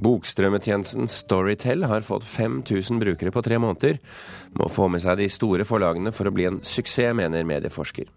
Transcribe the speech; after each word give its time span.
Bokstrømmetjenesten 0.00 1.10
Storytel 1.12 1.84
har 1.84 2.06
fått 2.06 2.24
5000 2.24 3.02
brukere 3.02 3.34
på 3.34 3.42
tre 3.44 3.58
måneder. 3.60 4.00
Må 4.56 4.70
få 4.72 4.88
med 4.88 5.04
seg 5.04 5.20
de 5.20 5.28
store 5.32 5.68
forlagene 5.68 6.12
for 6.14 6.30
å 6.30 6.34
bli 6.34 6.48
en 6.48 6.62
suksess, 6.64 7.14
mener 7.16 7.44
medieforsker. 7.48 8.08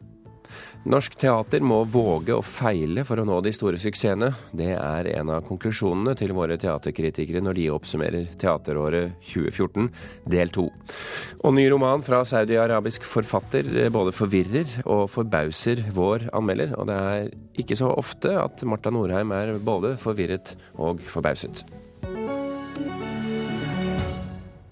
Norsk 0.83 1.13
teater 1.15 1.63
må 1.63 1.77
våge 1.87 2.35
å 2.35 2.43
feile 2.43 3.05
for 3.07 3.21
å 3.21 3.23
nå 3.23 3.37
de 3.45 3.53
store 3.55 3.77
suksessene. 3.79 4.33
Det 4.51 4.73
er 4.75 5.07
en 5.13 5.29
av 5.31 5.45
konklusjonene 5.47 6.11
til 6.19 6.33
våre 6.35 6.57
teaterkritikere 6.59 7.39
når 7.43 7.55
de 7.55 7.67
oppsummerer 7.71 8.33
teateråret 8.39 9.13
2014, 9.29 9.87
del 10.33 10.51
to. 10.55 10.65
Og 11.39 11.55
ny 11.55 11.69
roman 11.71 12.03
fra 12.03 12.19
saudi-arabisk 12.27 13.07
forfatter 13.07 13.69
både 13.95 14.11
forvirrer 14.15 14.81
og 14.83 15.05
forbauser 15.13 15.85
vår 15.95 16.27
anmelder. 16.35 16.75
Og 16.75 16.91
det 16.91 16.99
er 17.13 17.31
ikke 17.63 17.79
så 17.79 17.93
ofte 17.95 18.35
at 18.41 18.65
Marta 18.67 18.91
Norheim 18.91 19.31
er 19.39 19.55
både 19.63 19.95
forvirret 20.01 20.57
og 20.75 20.99
forbauset. 21.07 21.63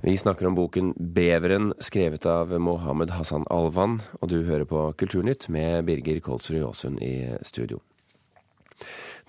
Vi 0.03 0.17
snakker 0.17 0.47
om 0.47 0.55
boken 0.55 0.93
'Beveren', 0.97 1.73
skrevet 1.77 2.25
av 2.25 2.49
Mohammed 2.59 3.11
Hassan 3.13 3.43
Alvan, 3.49 3.99
og 4.21 4.29
du 4.29 4.39
hører 4.43 4.65
på 4.65 4.93
Kulturnytt 4.97 5.45
med 5.49 5.85
Birger 5.85 6.19
Kolsrud 6.19 6.63
Aasund 6.65 7.03
i 7.05 7.29
studio. 7.45 7.77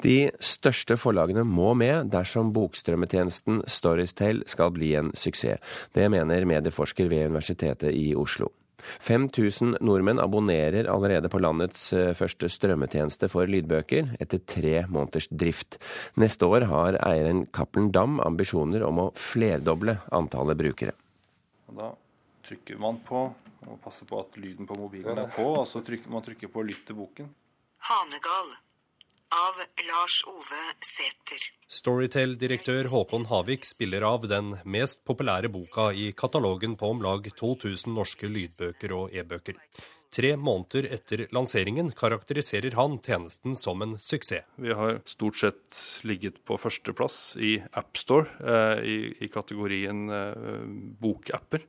De 0.03 0.31
største 0.41 0.97
forlagene 0.97 1.45
må 1.45 1.75
med 1.77 2.09
dersom 2.15 2.55
bokstrømmetjenesten 2.57 3.61
Storytale 3.69 4.49
skal 4.49 4.73
bli 4.73 4.95
en 4.97 5.13
suksess. 5.13 5.61
Det 5.93 6.09
mener 6.09 6.49
medieforsker 6.49 7.05
ved 7.13 7.29
Universitetet 7.29 7.93
i 7.93 8.15
Oslo. 8.17 8.49
5000 8.83 9.79
nordmenn 9.85 10.21
abonnerer 10.23 10.89
allerede 10.91 11.31
på 11.33 11.41
landets 11.43 11.91
eh, 11.97 12.13
første 12.19 12.51
strømmetjeneste 12.53 13.31
for 13.33 13.51
lydbøker, 13.51 14.17
etter 14.23 14.43
tre 14.47 14.83
måneders 14.89 15.29
drift. 15.31 15.79
Neste 16.21 16.49
år 16.49 16.69
har 16.71 16.99
eieren 17.03 17.47
Cappelen 17.55 17.93
Dam 17.95 18.21
ambisjoner 18.25 18.85
om 18.87 19.07
å 19.07 19.11
flerdoble 19.19 19.99
antallet 20.13 20.59
brukere. 20.59 20.97
Da 21.73 21.93
trykker 22.47 22.81
man 22.83 22.99
på 23.07 23.29
og 23.63 23.79
passer 23.83 24.09
på 24.09 24.19
at 24.19 24.37
lyden 24.43 24.67
på 24.67 24.77
mobilen 24.77 25.19
er 25.23 25.31
på, 25.31 25.47
og 25.61 25.67
så 25.71 25.85
trykker 25.87 26.11
man 26.11 26.25
trykker 26.27 26.51
på 26.51 26.65
'lytt 26.67 26.87
til 26.89 26.99
boken'. 26.99 27.31
Hanegal 27.87 28.57
av 29.33 29.55
Lars 29.89 30.25
Ove 30.29 30.63
Sæther. 30.85 31.45
Storytel-direktør 31.73 32.91
Håkon 32.93 33.25
Havik 33.31 33.65
spiller 33.65 34.05
av 34.05 34.27
den 34.29 34.53
mest 34.69 35.01
populære 35.09 35.49
boka 35.53 35.89
i 35.97 36.11
katalogen 36.13 36.77
på 36.77 36.91
om 36.93 37.01
lag 37.05 37.31
2000 37.41 37.97
norske 37.97 38.29
lydbøker 38.29 38.93
og 38.99 39.17
e-bøker. 39.17 39.57
Tre 40.13 40.35
måneder 40.37 40.91
etter 40.93 41.23
lanseringen 41.33 41.89
karakteriserer 41.97 42.75
han 42.77 42.99
tjenesten 43.01 43.55
som 43.57 43.81
en 43.81 43.95
suksess. 43.97 44.45
Vi 44.61 44.75
har 44.77 44.99
stort 45.09 45.39
sett 45.41 45.79
ligget 46.05 46.43
på 46.45 46.59
førsteplass 46.61 47.39
i 47.41 47.55
AppStore 47.81 48.29
eh, 48.45 48.83
i, 48.85 48.97
i 49.25 49.31
kategorien 49.33 50.03
eh, 50.13 50.67
bokapper. 51.01 51.65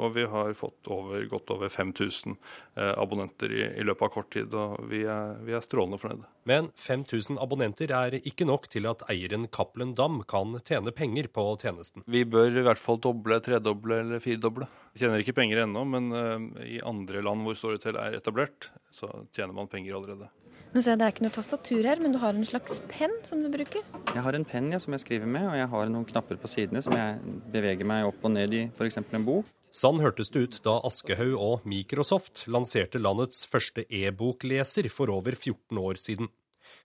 Og 0.00 0.16
vi 0.16 0.24
har 0.24 0.56
fått 0.56 0.88
over, 0.88 1.20
godt 1.28 1.52
over 1.52 1.68
5000 1.68 2.32
eh, 2.32 2.94
abonnenter 2.96 3.52
i, 3.52 3.60
i, 3.76 3.84
løpet 3.84 4.08
av 4.08 4.14
kort 4.16 4.32
tid, 4.32 4.56
og 4.56 4.88
vi 4.88 5.04
er, 5.04 5.36
vi 5.44 5.52
er 5.52 5.64
strålende 5.68 6.00
fornøyde. 6.00 6.32
Men 6.48 6.72
5000 6.74 7.38
abonnenter 7.42 7.92
er 7.94 8.16
ikke 8.18 8.46
nok 8.48 8.66
til 8.72 8.88
at 8.90 9.04
eieren 9.12 9.46
Cappelen 9.54 9.92
Dam 9.98 10.20
kan 10.28 10.56
tjene 10.66 10.90
penger 10.94 11.28
på 11.30 11.44
tjenesten. 11.62 12.02
Vi 12.10 12.24
bør 12.26 12.50
i 12.50 12.64
hvert 12.66 12.82
fall 12.82 12.98
doble, 13.02 13.38
tredoble 13.44 14.00
eller 14.02 14.22
firedoble. 14.22 14.66
Tjener 14.98 15.22
ikke 15.22 15.36
penger 15.38 15.62
ennå, 15.62 15.84
men 15.86 16.10
uh, 16.10 16.64
i 16.66 16.80
andre 16.82 17.22
land 17.22 17.46
hvor 17.46 17.58
Storytel 17.58 17.98
er 18.00 18.18
etablert, 18.18 18.72
så 18.90 19.08
tjener 19.30 19.54
man 19.54 19.70
penger 19.70 20.00
allerede. 20.00 20.32
Nå 20.72 20.80
ser 20.80 20.94
jeg 20.94 21.02
Det 21.02 21.06
er 21.06 21.14
ikke 21.14 21.24
noe 21.26 21.36
tastatur 21.36 21.86
her, 21.86 22.00
men 22.00 22.14
du 22.14 22.18
har 22.22 22.34
en 22.34 22.46
slags 22.48 22.78
penn 22.88 23.12
som 23.28 23.42
du 23.44 23.50
bruker? 23.52 23.84
Jeg 24.08 24.24
har 24.24 24.36
en 24.36 24.46
penn 24.48 24.70
ja, 24.72 24.80
som 24.80 24.96
jeg 24.96 25.04
skriver 25.04 25.28
med, 25.28 25.44
og 25.50 25.58
jeg 25.60 25.68
har 25.68 25.90
noen 25.92 26.06
knapper 26.08 26.38
på 26.40 26.48
sidene 26.48 26.80
som 26.82 26.96
jeg 26.96 27.18
beveger 27.52 27.86
meg 27.86 28.08
opp 28.08 28.24
og 28.24 28.32
ned 28.32 28.56
i, 28.56 28.62
f.eks. 28.72 29.02
en 29.02 29.26
bok. 29.26 29.50
Sånn 29.72 30.02
hørtes 30.04 30.28
det 30.28 30.40
ut 30.44 30.56
da 30.66 30.74
Aschehoug 30.84 31.40
og 31.40 31.62
Microsoft 31.64 32.42
lanserte 32.52 33.00
landets 33.00 33.46
første 33.48 33.86
e-bokleser 33.88 34.90
for 34.92 35.08
over 35.08 35.32
14 35.32 35.78
år 35.80 36.00
siden. 36.02 36.28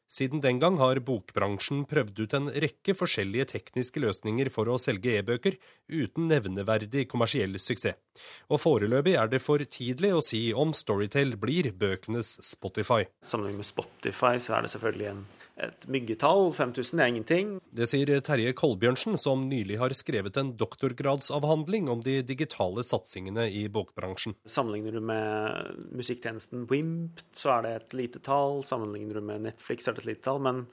Siden 0.08 0.40
den 0.40 0.62
gang 0.64 0.78
har 0.80 1.02
bokbransjen 1.03 1.81
prøvd 1.92 2.22
ut 2.24 2.36
en 2.38 2.47
rekke 2.64 2.96
forskjellige 2.96 3.50
tekniske 3.52 4.00
løsninger 4.00 4.47
for 4.56 4.72
å 4.72 4.78
selge 4.80 5.18
e-bøker, 5.20 5.58
uten 5.92 6.30
nevneverdig 6.31 7.09
kommersiell 7.12 7.59
suksess. 7.59 8.00
Og 8.47 8.64
foreløpig 8.64 9.18
er 9.20 9.28
det 9.36 9.44
for 9.44 9.59
tidlig 9.68 10.14
å 10.16 10.24
si 10.24 10.46
om 10.56 10.72
Storytel 10.72 11.36
blir 11.36 11.74
bøkenes 11.76 12.38
Spotify. 12.53 13.03
Sammenlignet 13.20 13.66
med 13.66 13.68
Spotify 13.68 14.38
så 14.40 14.56
er 14.56 14.64
det 14.64 14.72
selvfølgelig 14.78 15.12
en 15.12 15.26
et 15.57 15.88
myggetall. 15.90 16.51
5000 16.53 17.01
er 17.01 17.12
ingenting. 17.12 17.53
Det 17.73 17.88
sier 17.90 18.12
Terje 18.25 18.53
Kolbjørnsen, 18.57 19.18
som 19.22 19.45
nylig 19.50 19.79
har 19.81 19.95
skrevet 19.97 20.38
en 20.38 20.53
doktorgradsavhandling 20.57 21.90
om 21.91 22.03
de 22.06 22.19
digitale 22.25 22.85
satsingene 22.85 23.47
i 23.50 23.66
bokbransjen. 23.73 24.38
Sammenligner 24.46 24.97
du 24.97 25.01
med 25.01 25.88
musikktjenesten 25.97 26.67
Wimp, 26.72 27.23
så 27.35 27.57
er 27.57 27.66
det 27.66 27.73
et 27.78 27.97
lite 28.03 28.23
tall. 28.23 28.62
Sammenligner 28.67 29.19
du 29.19 29.25
med 29.25 29.47
Netflix, 29.50 29.88
er 29.88 29.97
det 29.97 30.06
et 30.06 30.13
lite 30.13 30.28
tall. 30.29 30.44
Men 30.44 30.66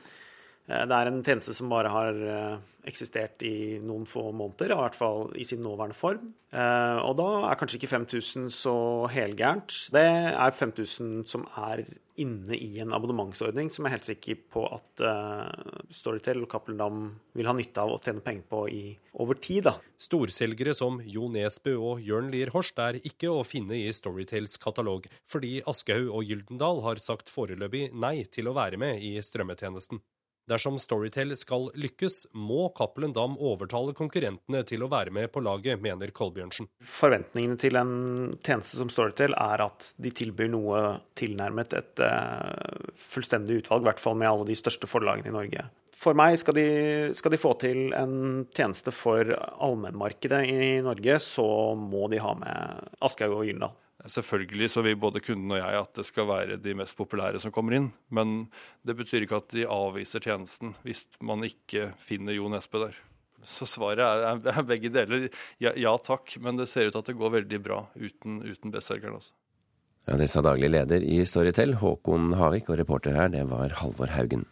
det 0.64 0.96
er 0.96 1.10
en 1.10 1.20
tjeneste 1.24 1.52
som 1.56 1.68
bare 1.68 1.90
har 1.92 2.20
eh, 2.24 2.54
eksistert 2.88 3.42
i 3.44 3.76
noen 3.84 4.06
få 4.08 4.30
måneder, 4.32 4.72
i 4.72 4.78
hvert 4.78 4.96
fall 4.96 5.26
i 5.36 5.44
sin 5.44 5.60
nåværende 5.64 5.96
form. 5.98 6.30
Eh, 6.56 7.00
og 7.04 7.18
da 7.18 7.26
er 7.50 7.58
kanskje 7.60 7.82
ikke 7.82 7.90
5000 7.92 8.48
så 8.54 8.72
helgærent. 9.12 9.74
Det 9.92 10.06
er 10.32 10.56
5000 10.56 11.26
som 11.28 11.44
er 11.60 11.84
inne 12.20 12.56
i 12.56 12.78
en 12.80 12.94
abonnementsordning 12.94 13.68
som 13.74 13.84
jeg 13.84 13.90
er 13.90 13.94
helt 13.96 14.06
sikker 14.06 14.36
på 14.54 14.62
at 14.70 15.02
Storytel 15.90 16.44
og 16.44 16.52
Cappelen 16.52 16.78
Dam 16.78 17.00
vil 17.34 17.48
ha 17.50 17.54
nytte 17.58 17.82
av 17.82 17.90
å 17.90 17.98
tjene 17.98 18.22
penger 18.22 18.46
på 18.54 18.60
i, 18.70 18.82
over 19.18 19.40
tid. 19.42 19.64
da. 19.66 19.74
Storselgere 19.98 20.76
som 20.78 21.00
Jo 21.02 21.26
Nesbø 21.34 21.74
og 21.74 22.06
Jørn 22.06 22.30
Lier 22.30 22.54
Horst 22.54 22.78
er 22.78 23.00
ikke 23.02 23.34
å 23.34 23.42
finne 23.42 23.82
i 23.82 23.90
Storytels 23.90 24.54
katalog, 24.62 25.10
fordi 25.26 25.58
Aschehoug 25.66 26.14
og 26.14 26.30
Gyldendal 26.30 26.84
har 26.86 27.02
sagt 27.02 27.34
foreløpig 27.34 27.88
nei 27.90 28.20
til 28.30 28.46
å 28.46 28.56
være 28.56 28.78
med 28.78 29.02
i 29.02 29.16
strømmetjenesten. 29.18 29.98
Dersom 30.50 30.76
Storytel 30.82 31.32
skal 31.40 31.70
lykkes, 31.80 32.26
må 32.36 32.66
Cappelen 32.76 33.14
Dam 33.16 33.38
overtale 33.40 33.94
konkurrentene 33.96 34.60
til 34.68 34.84
å 34.84 34.90
være 34.92 35.14
med 35.14 35.30
på 35.32 35.40
laget, 35.44 35.80
mener 35.80 36.12
Kolbjørnsen. 36.12 36.68
Forventningene 36.84 37.56
til 37.60 37.78
en 37.80 37.94
tjeneste 38.44 38.76
som 38.76 38.90
Storytel 38.92 39.32
er 39.40 39.64
at 39.64 39.94
de 39.96 40.12
tilbyr 40.12 40.50
noe 40.52 40.82
tilnærmet 41.16 41.72
et 41.78 42.04
uh, 42.04 42.92
fullstendig 43.14 43.62
utvalg, 43.62 43.86
i 43.86 43.88
hvert 43.88 44.04
fall 44.04 44.20
med 44.20 44.28
alle 44.28 44.48
de 44.50 44.58
største 44.58 44.90
forlagene 44.90 45.32
i 45.32 45.36
Norge. 45.38 45.64
For 46.04 46.16
meg, 46.18 46.36
skal 46.42 46.58
de, 46.58 46.66
skal 47.16 47.32
de 47.32 47.40
få 47.40 47.54
til 47.62 47.94
en 47.96 48.44
tjeneste 48.52 48.92
for 48.92 49.30
allmennmarkedet 49.32 50.42
i 50.50 50.58
Norge, 50.84 51.16
så 51.24 51.46
må 51.78 52.10
de 52.12 52.20
ha 52.20 52.34
med 52.36 52.92
Aschehoug 53.00 53.40
og 53.40 53.48
Gyldendal. 53.48 53.78
Selvfølgelig 54.04 54.68
så 54.68 54.82
vil 54.84 54.98
både 55.00 55.22
kunden 55.24 55.54
og 55.54 55.60
jeg 55.62 55.80
at 55.80 55.96
det 55.96 56.04
skal 56.04 56.28
være 56.28 56.58
de 56.60 56.74
mest 56.76 56.96
populære 56.98 57.40
som 57.40 57.52
kommer 57.54 57.78
inn. 57.78 57.88
Men 58.12 58.34
det 58.84 58.98
betyr 58.98 59.24
ikke 59.24 59.40
at 59.40 59.54
de 59.56 59.64
avviser 59.64 60.20
tjenesten 60.24 60.74
hvis 60.84 61.06
man 61.24 61.44
ikke 61.46 61.92
finner 62.02 62.36
Jo 62.36 62.50
Nesbø 62.52 62.82
der. 62.84 62.98
Så 63.44 63.68
svaret 63.68 64.00
er, 64.00 64.40
er 64.52 64.64
begge 64.64 64.90
deler. 64.92 65.28
Ja, 65.60 65.72
ja, 65.76 65.94
takk, 66.00 66.36
men 66.40 66.60
det 66.60 66.68
ser 66.70 66.88
ut 66.88 66.94
til 66.96 67.02
at 67.02 67.10
det 67.10 67.16
går 67.20 67.34
veldig 67.38 67.60
bra 67.64 67.82
uten, 67.96 68.40
uten 68.44 68.72
bestselgeren 68.72 69.18
også. 69.20 69.34
Ja, 70.08 70.16
Det 70.20 70.28
sa 70.28 70.42
daglig 70.44 70.68
leder 70.68 71.04
i 71.04 71.22
Storytel, 71.24 71.78
Håkon 71.80 72.34
Havik, 72.36 72.68
og 72.68 72.80
reporter 72.80 73.16
her, 73.16 73.30
det 73.32 73.46
var 73.48 73.72
Halvor 73.80 74.12
Haugen. 74.12 74.44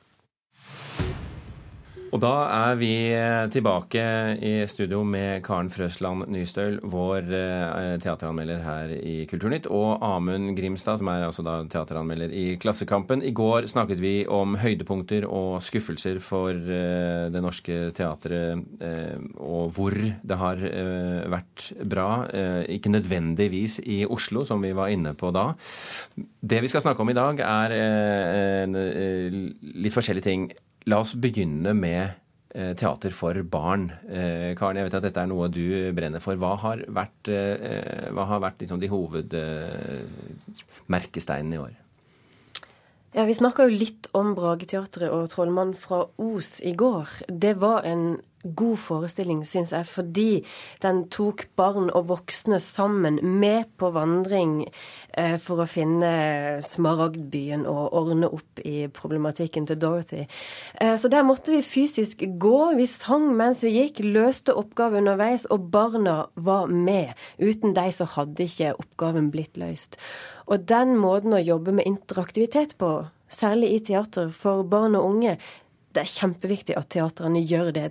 Og 2.12 2.20
da 2.20 2.30
er 2.52 2.74
vi 2.76 2.92
eh, 3.16 3.46
tilbake 3.48 4.02
i 4.44 4.50
studio 4.68 4.98
med 5.00 5.40
Karen 5.46 5.70
Frøsland 5.72 6.26
Nystøl, 6.28 6.74
vår 6.92 7.30
eh, 7.32 7.94
teateranmelder 8.02 8.58
her 8.60 8.90
i 8.98 9.14
Kulturnytt, 9.30 9.64
og 9.72 10.02
Amund 10.04 10.50
Grimstad, 10.58 10.98
som 11.00 11.08
er 11.08 11.24
altså 11.24 11.44
da 11.46 11.54
teateranmelder 11.72 12.34
i 12.36 12.58
Klassekampen. 12.60 13.22
I 13.24 13.32
går 13.32 13.64
snakket 13.72 14.02
vi 14.02 14.26
om 14.28 14.58
høydepunkter 14.60 15.24
og 15.24 15.62
skuffelser 15.64 16.20
for 16.20 16.52
eh, 16.52 17.30
det 17.32 17.40
norske 17.40 17.78
teatret, 17.96 18.60
og 19.40 19.72
hvor 19.72 19.94
det 19.96 20.36
har 20.38 20.60
vært 21.32 21.64
bra. 21.88 22.08
Ikke 22.70 22.92
nødvendigvis 22.92 23.78
i 23.88 24.02
Oslo, 24.04 24.44
som 24.48 24.62
vi 24.62 24.72
var 24.76 24.92
inne 24.92 25.14
på 25.18 25.30
da. 25.34 25.52
Det 26.16 26.60
vi 26.62 26.70
skal 26.70 26.84
snakke 26.84 27.04
om 27.04 27.12
i 27.12 27.16
dag, 27.16 27.40
er 27.46 28.68
litt 28.68 29.96
forskjellige 29.96 30.28
ting. 30.28 30.46
La 30.90 30.98
oss 31.02 31.12
begynne 31.14 31.72
med 31.78 32.10
eh, 32.54 32.74
teater 32.78 33.10
for 33.14 33.42
barn. 33.46 33.90
Eh, 34.08 34.54
Karen, 34.58 34.76
jeg 34.80 34.86
vet 34.88 34.96
at 34.98 35.06
dette 35.06 35.20
er 35.22 35.28
noe 35.30 35.48
du 35.52 35.92
brenner 35.94 36.20
for. 36.22 36.34
Hva 36.40 36.52
har 36.64 36.78
vært, 36.90 37.22
eh, 37.30 38.08
hva 38.10 38.24
har 38.30 38.40
vært 38.42 38.58
liksom 38.64 38.80
de 38.82 38.88
hovedmerkesteinene 38.90 41.54
i 41.54 41.62
år? 41.62 41.72
Ja, 43.12 43.22
Vi 43.28 43.34
snakka 43.36 43.68
jo 43.68 43.76
litt 43.76 44.08
om 44.16 44.32
Brageteatret 44.34 45.12
og 45.12 45.28
'Trollmann 45.28 45.76
fra 45.76 46.08
Os' 46.18 46.64
i 46.64 46.72
går. 46.72 47.06
Det 47.28 47.60
var 47.60 47.84
en 47.84 48.22
god 48.42 48.78
forestilling, 48.82 49.42
syns 49.46 49.72
jeg, 49.74 49.86
fordi 49.86 50.30
den 50.82 51.04
tok 51.12 51.44
barn 51.58 51.90
og 51.94 52.08
voksne 52.10 52.58
sammen 52.62 53.20
med 53.22 53.70
på 53.78 53.92
vandring 53.94 54.64
eh, 55.16 55.36
for 55.42 55.62
å 55.62 55.68
finne 55.70 56.10
Smaragdbyen 56.64 57.64
og 57.70 57.94
ordne 57.98 58.30
opp 58.32 58.62
i 58.66 58.88
problematikken 58.92 59.68
til 59.70 59.78
Dorothy. 59.82 60.26
Eh, 60.80 60.96
så 60.98 61.10
der 61.12 61.26
måtte 61.26 61.54
vi 61.54 61.62
fysisk 61.62 62.24
gå. 62.42 62.58
Vi 62.78 62.88
sang 62.90 63.30
mens 63.38 63.62
vi 63.64 63.76
gikk, 63.76 64.02
løste 64.04 64.56
oppgaver 64.58 65.02
underveis, 65.02 65.46
og 65.50 65.70
barna 65.74 66.26
var 66.34 66.70
med. 66.72 67.14
Uten 67.38 67.76
dem 67.78 67.94
så 67.94 68.08
hadde 68.16 68.46
ikke 68.48 68.74
oppgaven 68.74 69.30
blitt 69.34 69.58
løst. 69.60 69.98
Og 70.50 70.66
den 70.68 70.96
måten 70.98 71.34
å 71.36 71.42
jobbe 71.42 71.74
med 71.76 71.86
interaktivitet 71.88 72.76
på, 72.80 72.94
særlig 73.32 73.76
i 73.76 73.82
teater 73.86 74.32
for 74.34 74.66
barn 74.68 74.98
og 74.98 75.06
unge, 75.08 75.38
det 75.92 76.04
er 76.04 76.12
kjempeviktig 76.12 76.76
at 76.78 76.90
teatrene 76.92 77.42
gjør 77.44 77.72
det. 77.76 77.88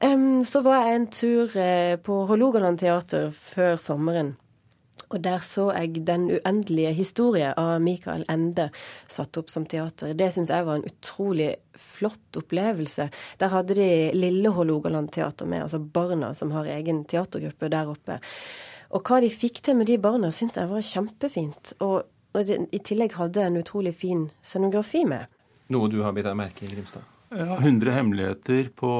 Um, 0.00 0.44
så 0.44 0.62
var 0.64 0.86
jeg 0.86 0.96
en 0.96 1.10
tur 1.12 1.56
eh, 1.60 1.96
på 2.00 2.22
Hålogaland 2.30 2.80
teater 2.80 3.28
før 3.36 3.76
sommeren. 3.76 4.36
Og 5.10 5.18
der 5.20 5.42
så 5.42 5.66
jeg 5.74 6.06
Den 6.06 6.28
uendelige 6.30 6.92
historie 6.94 7.50
av 7.58 7.80
Mikael 7.82 8.24
Ende 8.30 8.70
satt 9.10 9.36
opp 9.36 9.50
som 9.50 9.66
teater. 9.66 10.14
Det 10.14 10.30
syns 10.32 10.52
jeg 10.54 10.64
var 10.64 10.78
en 10.78 10.86
utrolig 10.86 11.50
flott 11.74 12.38
opplevelse. 12.38 13.10
Der 13.38 13.52
hadde 13.52 13.74
de 13.74 13.90
Lille 14.14 14.48
Hålogaland 14.54 15.10
teater 15.12 15.46
med, 15.46 15.66
altså 15.66 15.78
barna 15.78 16.32
som 16.34 16.54
har 16.54 16.70
egen 16.70 17.04
teatergruppe 17.04 17.68
der 17.68 17.90
oppe. 17.90 18.20
Og 18.90 19.02
hva 19.04 19.20
de 19.20 19.30
fikk 19.30 19.60
til 19.66 19.76
med 19.76 19.90
de 19.90 19.98
barna, 19.98 20.30
syns 20.30 20.56
jeg 20.56 20.70
var 20.70 20.86
kjempefint. 20.86 21.74
Og, 21.80 22.06
og 22.34 22.46
de, 22.46 22.62
i 22.72 22.78
tillegg 22.78 23.18
hadde 23.18 23.44
en 23.46 23.60
utrolig 23.60 23.94
fin 23.98 24.28
scenografi 24.42 25.04
med. 25.04 25.26
Noe 25.70 25.90
du 25.90 26.00
har 26.02 26.14
bitt 26.14 26.26
deg 26.26 26.38
merke 26.38 26.66
i, 26.66 26.70
Grimstad? 26.70 27.19
Ja, 27.30 27.56
100 27.56 27.92
hemmeligheter 27.94 28.72
på, 28.74 28.90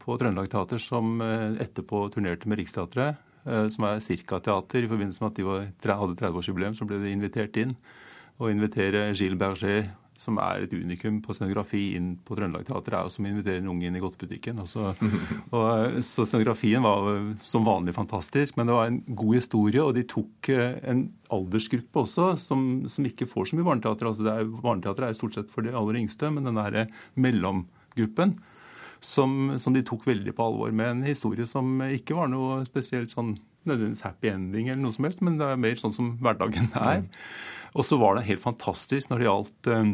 på 0.00 0.14
Trøndelag 0.16 0.48
Teater 0.50 0.80
som 0.80 1.18
eh, 1.20 1.50
etterpå 1.60 2.06
turnerte 2.14 2.48
med 2.48 2.62
Riksteatret. 2.62 3.20
Eh, 3.44 3.66
som 3.74 3.84
er 3.88 4.00
Cirka-teater. 4.00 4.84
I 4.84 4.88
forbindelse 4.88 5.22
med 5.22 5.32
at 5.32 5.36
de 5.36 5.46
var, 5.46 5.66
hadde 6.00 6.16
30-årsjubileum, 6.20 6.76
så 6.78 6.86
ble 6.88 7.00
de 7.02 7.12
invitert 7.12 7.58
inn. 7.60 7.74
Å 8.40 8.48
invitere 8.50 9.10
Gilles 9.12 9.38
Berger, 9.38 9.90
som 10.22 10.38
er 10.42 10.64
et 10.64 10.74
unikum 10.74 11.18
på 11.24 11.34
scenografi 11.34 11.82
inn 11.98 12.12
på 12.22 12.36
Trøndelag 12.38 12.66
Teater, 12.68 12.96
er 12.96 13.06
jo 13.08 13.12
som 13.14 13.26
å 13.26 13.30
invitere 13.32 13.58
en 13.62 13.70
unge 13.72 13.88
inn 13.88 13.98
i 13.98 14.02
godtebutikken. 14.02 14.60
Altså, 14.62 14.92
og, 15.56 15.98
så 16.06 16.26
scenografien 16.28 16.84
var 16.84 17.10
som 17.46 17.66
vanlig 17.66 17.96
fantastisk, 17.96 18.56
men 18.56 18.70
det 18.70 18.78
var 18.78 18.90
en 18.90 19.02
god 19.08 19.38
historie. 19.40 19.82
Og 19.82 19.96
de 19.98 20.06
tok 20.08 20.52
eh, 20.54 20.78
en 20.92 21.04
aldersgruppe 21.32 22.04
også, 22.04 22.32
som, 22.42 22.66
som 22.92 23.08
ikke 23.08 23.28
får 23.30 23.50
så 23.50 23.58
mye 23.58 23.68
barneteater. 23.68 24.10
Altså, 24.12 24.26
det 24.26 24.34
er, 24.34 24.50
barneteater 24.62 25.08
er 25.08 25.18
stort 25.18 25.38
sett 25.38 25.52
for 25.52 25.66
de 25.66 25.74
aller 25.74 26.02
yngste, 26.04 26.30
men 26.32 26.48
den 26.48 26.60
derre 26.60 26.88
mellomgruppen. 27.14 28.36
Som, 29.02 29.56
som, 29.58 29.74
de 29.74 29.82
tok 29.82 30.04
veldig 30.06 30.30
på 30.38 30.44
alvor, 30.46 30.70
med 30.78 30.92
en 30.92 31.00
historie 31.08 31.42
som 31.50 31.80
ikke 31.90 32.14
var 32.14 32.28
noe 32.30 32.60
spesielt 32.68 33.10
sånn 33.10 33.34
nødvendigvis 33.66 34.04
happy 34.06 34.30
ending 34.30 34.68
eller 34.68 34.82
noe 34.84 34.94
som 34.94 35.06
helst, 35.06 35.22
men 35.26 35.40
det 35.40 35.48
er 35.48 35.58
mer 35.58 35.78
sånn 35.78 35.94
som 35.94 36.12
hverdagen 36.22 36.70
er. 36.78 37.02
Og 37.72 37.86
så 37.86 37.98
var 38.00 38.16
det 38.16 38.26
helt 38.28 38.42
fantastisk 38.42 39.10
når 39.10 39.20
det 39.20 39.28
gjaldt 39.28 39.70
eh, 39.72 39.92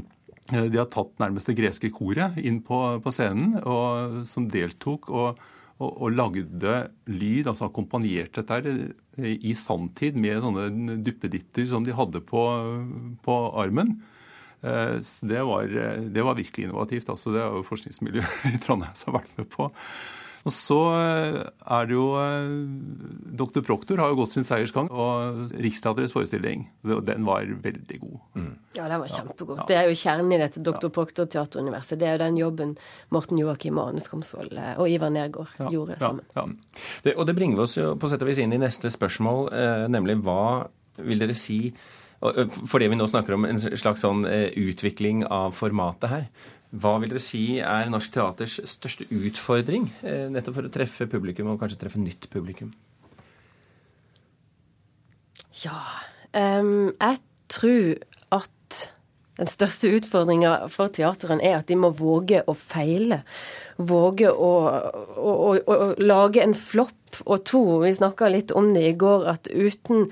de 0.48 0.80
har 0.80 0.88
tatt 0.92 1.14
nærmest 1.20 1.50
det 1.50 1.58
greske 1.58 1.90
koret 1.94 2.38
inn 2.40 2.62
på, 2.64 2.80
på 3.04 3.12
scenen, 3.14 3.58
og, 3.62 4.22
som 4.28 4.48
deltok 4.50 5.10
og, 5.12 5.40
og, 5.78 5.90
og, 5.90 6.06
lagde 6.14 6.76
lyd, 7.10 7.48
altså 7.50 7.68
akkompagnerte 7.68 8.42
dette 8.42 8.58
her 8.58 9.28
i 9.28 9.54
sanntid 9.58 10.18
med 10.20 10.40
sånne 10.44 10.96
duppeditter 11.04 11.68
som 11.70 11.84
de 11.86 11.96
hadde 11.96 12.22
på, 12.26 12.44
på 13.24 13.36
armen. 13.58 13.98
Så 14.58 15.26
det 15.30 15.42
var, 15.46 15.68
det 15.70 16.22
var, 16.26 16.34
virkelig 16.34 16.64
innovativt. 16.66 17.10
altså 17.12 17.30
Det 17.34 17.42
er 17.44 17.52
jo 17.54 17.66
forskningsmiljøet 17.66 18.40
i 18.50 18.62
Trondheim 18.62 18.96
som 18.98 19.12
har 19.12 19.20
vært 19.20 19.36
med 19.38 19.50
på. 19.52 19.68
Og 20.46 20.54
så 20.54 20.78
eh, 20.94 21.38
er 21.74 21.88
det 21.88 21.96
jo 21.96 22.06
eh, 22.20 22.52
Dr. 23.38 23.62
Proktor 23.66 24.00
har 24.02 24.12
jo 24.12 24.20
gått 24.20 24.34
sin 24.36 24.46
seiersgang, 24.46 24.90
og 24.92 25.52
Riksteatrets 25.58 26.14
forestilling, 26.14 26.68
den 26.84 27.26
var 27.26 27.48
veldig 27.64 28.00
god. 28.02 28.16
Mm. 28.38 28.52
Ja, 28.78 28.86
den 28.86 29.02
var 29.02 29.12
kjempegod. 29.12 29.62
Ja. 29.62 29.66
Det 29.70 29.78
er 29.80 29.90
jo 29.90 29.98
kjernen 29.98 30.34
i 30.34 30.40
dette 30.40 30.62
Dr. 30.64 30.90
Proktor 30.94 31.28
teateruniverset. 31.30 31.98
Det 32.00 32.08
er 32.08 32.16
jo 32.16 32.24
den 32.24 32.40
jobben 32.40 32.74
Morten 33.14 33.40
Joakim 33.40 33.80
og 33.80 33.92
Anne 33.92 34.04
Skomsvold 34.04 34.54
eh, 34.54 34.74
og 34.78 34.90
Ivar 34.92 35.12
Nergård 35.14 35.54
ja. 35.58 35.70
gjorde 35.74 35.98
sammen. 36.02 36.26
Ja. 36.36 36.46
Det, 37.04 37.16
og 37.16 37.28
det 37.28 37.36
bringer 37.38 37.64
oss 37.66 37.78
jo 37.78 37.94
på 37.98 38.10
sett 38.10 38.24
og 38.24 38.30
vis 38.30 38.42
inn 38.42 38.54
i 38.54 38.60
neste 38.62 38.92
spørsmål, 38.94 39.48
eh, 39.54 39.86
nemlig 39.90 40.20
hva 40.22 40.42
vil 40.98 41.26
dere 41.26 41.36
si 41.36 41.62
fordi 42.18 42.88
vi 42.90 42.96
nå 42.98 43.04
snakker 43.06 43.36
om 43.36 43.44
en 43.46 43.60
slags 43.62 44.02
sånn 44.02 44.24
utvikling 44.26 45.20
av 45.30 45.52
formatet 45.54 46.10
her. 46.10 46.24
Hva 46.68 46.98
vil 47.00 47.08
dere 47.08 47.22
si 47.22 47.42
er 47.64 47.88
norsk 47.88 48.12
teaters 48.12 48.58
største 48.68 49.06
utfordring 49.08 49.86
eh, 50.04 50.26
nettopp 50.32 50.58
for 50.58 50.68
å 50.68 50.72
treffe 50.72 51.06
publikum, 51.08 51.48
og 51.48 51.62
kanskje 51.62 51.80
treffe 51.80 52.00
nytt 52.02 52.28
publikum? 52.32 52.74
Ja 55.64 55.80
um, 56.36 56.92
Jeg 56.92 57.18
tror 57.50 57.96
at 58.36 58.82
den 59.38 59.48
største 59.48 59.88
utfordringa 59.96 60.52
for 60.74 60.92
teateren 60.92 61.40
er 61.40 61.60
at 61.60 61.70
de 61.70 61.78
må 61.78 61.92
våge 61.96 62.42
å 62.44 62.54
feile. 62.58 63.22
Våge 63.78 64.28
å, 64.28 64.52
å, 64.68 65.32
å, 65.32 65.56
å 65.56 65.88
lage 66.02 66.42
en 66.42 66.56
flopp 66.58 67.22
og 67.24 67.46
to. 67.48 67.62
Vi 67.84 67.94
snakka 67.96 68.28
litt 68.34 68.52
om 68.52 68.74
det 68.74 68.84
i 68.90 68.96
går, 68.98 69.24
at 69.30 69.48
uten 69.48 70.10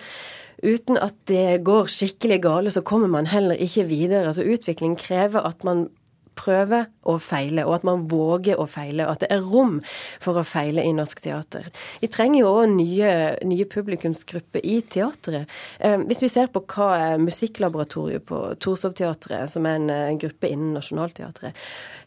uten 0.65 0.97
at 0.97 1.17
det 1.29 1.61
går 1.67 1.91
skikkelig 1.93 2.39
gale, 2.47 2.73
så 2.73 2.81
kommer 2.87 3.11
man 3.13 3.29
heller 3.29 3.59
ikke 3.61 3.85
videre. 3.91 4.31
Altså 4.31 4.47
Utvikling 4.47 4.97
krever 4.97 5.45
at 5.45 5.67
man 5.69 5.89
prøve 6.37 6.83
og 7.07 7.21
feile, 7.25 7.65
og 7.67 7.79
at 7.79 7.87
man 7.89 8.07
våger 8.11 8.61
å 8.61 8.67
feile. 8.71 9.07
Og 9.07 9.17
at 9.17 9.25
det 9.25 9.31
er 9.35 9.45
rom 9.45 9.79
for 10.23 10.39
å 10.39 10.45
feile 10.47 10.85
i 10.85 10.95
norsk 10.97 11.23
teater. 11.25 11.69
Vi 12.03 12.11
trenger 12.13 12.43
jo 12.43 12.53
òg 12.61 12.75
nye, 12.75 13.13
nye 13.47 13.69
publikumsgrupper 13.71 14.65
i 14.67 14.81
teatret. 14.93 15.51
Eh, 15.81 15.99
hvis 16.09 16.23
vi 16.25 16.33
ser 16.33 16.51
på 16.53 16.65
hva 16.75 17.17
Musikklaboratoriet 17.23 18.27
på 18.29 18.43
Torshovteatret, 18.63 19.51
som 19.53 19.67
er 19.69 19.81
en 19.81 19.93
eh, 19.93 20.19
gruppe 20.21 20.51
innen 20.51 20.77
Nationaltheatret, 20.77 21.57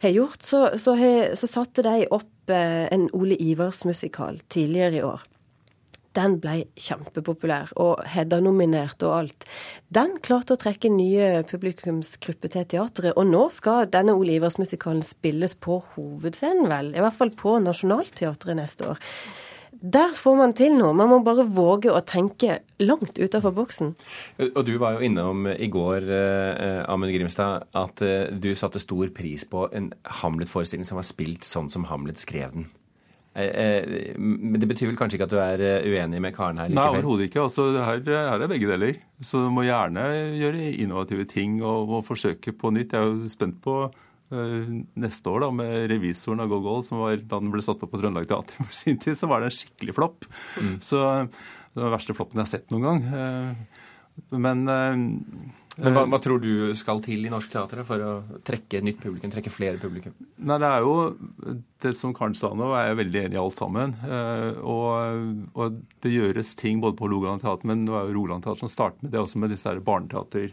har 0.04 0.16
gjort, 0.16 0.44
så, 0.46 0.66
så, 0.80 0.96
så 1.36 1.50
satte 1.50 1.86
de 1.86 2.06
opp 2.16 2.54
eh, 2.54 2.86
en 2.94 3.10
Ole 3.18 3.38
Ivars-musikal 3.50 4.42
tidligere 4.52 5.02
i 5.02 5.06
år. 5.08 5.26
Den 6.20 6.38
ble 6.44 6.66
kjempepopulær, 6.80 7.74
og 7.80 8.04
Hedda-nominert 8.12 9.08
og 9.08 9.16
alt. 9.22 9.50
Den 9.94 10.18
klarte 10.26 10.58
å 10.58 10.60
trekke 10.60 10.92
nye 10.92 11.44
publikumsgrupper 11.50 12.52
til 12.56 12.70
teatret, 12.76 13.16
og 13.16 13.30
nå 13.30 13.46
skal 13.56 13.88
denne 13.92 14.18
Ole 14.18 14.36
Ivers-musikalen 14.38 15.06
spilles 15.06 15.56
på 15.56 15.80
hovedscenen, 15.96 16.68
vel? 16.72 16.92
I 16.96 17.06
hvert 17.06 17.20
fall 17.20 17.32
på 17.40 17.60
Nationaltheatret 17.64 18.60
neste 18.60 18.92
år. 18.94 19.06
Der 19.80 20.12
får 20.18 20.36
man 20.36 20.52
til 20.58 20.74
noe. 20.76 20.92
Man 20.98 21.08
må 21.08 21.20
bare 21.24 21.46
våge 21.48 21.92
å 21.94 22.02
tenke 22.04 22.58
langt 22.84 23.20
utafor 23.22 23.54
boksen. 23.56 23.94
Og 24.50 24.60
du 24.68 24.74
var 24.82 24.98
jo 24.98 25.06
innom 25.08 25.48
i 25.54 25.70
går, 25.72 26.10
eh, 26.12 26.82
Amund 26.92 27.14
Grimstad, 27.16 27.70
at 27.72 28.04
eh, 28.04 28.28
du 28.28 28.52
satte 28.60 28.82
stor 28.84 29.08
pris 29.16 29.46
på 29.48 29.70
en 29.72 29.94
Hamlet-forestilling 30.20 30.88
som 30.88 31.00
var 31.00 31.08
spilt 31.08 31.48
sånn 31.48 31.72
som 31.72 31.88
Hamlet 31.88 32.20
skrev 32.20 32.58
den. 32.58 32.68
Eh, 33.40 33.80
eh, 33.80 34.18
men 34.20 34.60
det 34.60 34.68
betyr 34.70 34.90
vel 34.90 34.98
kanskje 35.00 35.20
ikke 35.20 35.28
at 35.30 35.34
du 35.34 35.40
er 35.42 35.64
eh, 35.64 35.88
uenig 35.88 36.22
med 36.24 36.36
Karen 36.36 36.60
her? 36.62 36.70
likevel? 36.70 36.82
Nei, 36.82 37.00
overhodet 37.00 37.30
ikke. 37.30 37.46
Altså, 37.46 37.70
her, 37.78 38.04
her, 38.04 38.44
er 38.44 38.52
begge 38.52 38.70
deler. 38.70 39.00
Så 39.24 39.46
du 39.46 39.50
må 39.54 39.66
gjerne 39.68 40.06
gjøre 40.40 40.70
innovative 40.84 41.26
ting 41.30 41.60
og, 41.62 41.96
og 42.00 42.06
forsøke 42.08 42.54
på 42.56 42.74
nytt. 42.76 42.96
Jeg 42.96 43.02
er 43.02 43.12
jo 43.12 43.34
spent 43.34 43.60
på 43.64 43.82
neste 44.30 45.26
år 45.32 45.42
da, 45.42 45.48
med 45.58 45.88
revisoren 45.90 46.44
av 46.44 46.52
Gogol, 46.52 46.84
som 46.86 47.00
var, 47.02 47.16
da 47.18 47.40
den 47.42 47.50
ble 47.50 47.64
satt 47.66 47.82
opp 47.82 47.90
på 47.90 47.98
Trøndelag 47.98 48.28
Teater 48.30 48.60
for 48.60 48.76
sin 48.78 49.00
tid, 49.02 49.18
så 49.18 49.26
var 49.26 49.42
det 49.42 49.48
en 49.50 49.56
skikkelig 49.58 49.96
flopp. 49.98 50.28
Mm. 50.62 50.76
Så 50.86 51.00
det 51.02 51.80
var 51.82 51.88
den 51.88 51.96
verste 51.96 52.14
floppen 52.14 52.38
jeg 52.38 52.46
har 52.46 52.52
sett 52.52 52.76
noen 52.76 52.86
gang. 52.86 53.58
Men 54.46 54.62
men 55.80 55.96
hva, 55.96 56.04
hva, 56.12 56.20
tror 56.22 56.42
du 56.44 56.72
skal 56.78 57.02
til 57.04 57.26
i 57.26 57.32
norsk 57.32 57.52
teater 57.54 57.82
for 57.88 58.04
å 58.04 58.12
trekke 58.46 58.82
nytt 58.84 59.00
publikum, 59.02 59.32
trekke 59.34 59.52
flere 59.54 59.80
publikum? 59.82 60.16
Nei, 60.38 60.58
Det 60.62 60.70
er 60.70 60.86
jo 60.86 60.96
det 61.84 61.94
som 61.98 62.14
Karen 62.16 62.36
sa 62.38 62.52
nå, 62.54 62.72
er 62.76 62.90
jeg 62.90 63.00
veldig 63.02 63.22
enig 63.26 63.38
i 63.38 63.42
alt 63.42 63.58
sammen. 63.58 63.96
Eh, 64.04 64.60
og, 64.60 65.54
og, 65.56 65.80
det 66.04 66.14
gjøres 66.14 66.56
ting 66.60 66.82
både 66.84 67.00
på 67.00 67.10
Rogaland 67.12 67.44
Teater, 67.44 67.70
men 67.72 67.86
det 67.88 67.96
er 67.96 68.10
jo 68.10 68.18
Rogaland 68.18 68.46
Teater 68.46 68.66
som 68.66 68.74
starter 68.74 69.06
med 69.06 69.16
det, 69.16 69.24
også 69.24 69.42
med 69.42 69.56
disse 69.56 69.70
her 69.70 69.84
barneteater 69.84 70.52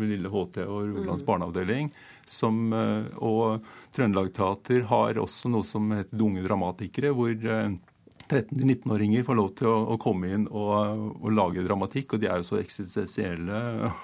med 0.00 0.12
Lille 0.14 0.30
HT 0.32 0.62
og 0.64 0.78
Rogalands 0.86 1.24
mm. 1.24 1.26
barneavdeling. 1.26 1.92
Som, 2.28 2.72
eh, 2.72 3.10
og 3.18 3.66
Trøndelag 3.96 4.32
Teater 4.36 4.86
har 4.90 5.20
også 5.20 5.50
noe 5.52 5.66
som 5.66 5.90
heter 5.94 6.16
Dunge 6.16 6.44
dramatikere, 6.46 7.12
hvor 7.16 7.34
eh, 7.34 7.72
13-19-åringer 8.30 9.24
får 9.26 9.38
lov 9.38 9.48
til 9.58 9.68
å, 9.70 9.74
å, 9.94 9.96
komme 10.00 10.30
inn 10.34 10.46
og, 10.48 10.72
og, 11.18 11.28
lage 11.34 11.64
dramatikk, 11.66 12.14
og 12.14 12.22
de 12.22 12.28
er 12.30 12.40
jo 12.40 12.46
så 12.46 12.60
eksistensielle. 12.60 13.60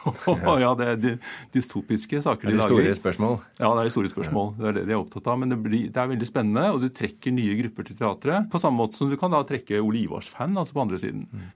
ja, 0.64 0.72
det 0.78 0.88
er 0.92 1.00
de, 1.00 1.12
dystopiske 1.54 2.20
saker 2.24 2.50
de 2.50 2.56
lager. 2.56 2.74
Det 2.74 2.82
er 2.82 2.90
de 2.90 2.96
store 2.96 2.98
spørsmål? 3.00 3.38
Ja, 3.60 3.70
det 3.70 3.84
er 3.84 3.88
de 3.88 3.94
store 3.94 4.12
spørsmål. 4.12 4.52
Det 4.58 4.68
er 4.70 4.78
det 4.80 4.84
de 4.90 4.96
er 4.96 5.00
opptatt 5.00 5.30
av. 5.30 5.40
Men 5.42 5.54
det, 5.54 5.60
blir, 5.64 5.88
det 5.94 6.02
er 6.02 6.12
veldig 6.12 6.28
spennende, 6.28 6.66
og 6.74 6.82
du 6.84 6.88
trekker 7.00 7.34
nye 7.36 7.58
grupper 7.62 7.88
til 7.88 7.98
teatret. 8.00 8.50
På 8.52 8.62
samme 8.62 8.80
måte 8.82 8.98
som 8.98 9.10
du 9.12 9.18
kan 9.20 9.34
da 9.34 9.42
trekke 9.46 9.82
Ole 9.82 10.02
Ivars-fan, 10.04 10.56
altså 10.58 10.76
på 10.76 10.84
andre 10.84 11.00
siden. 11.02 11.26
Mm. 11.30 11.48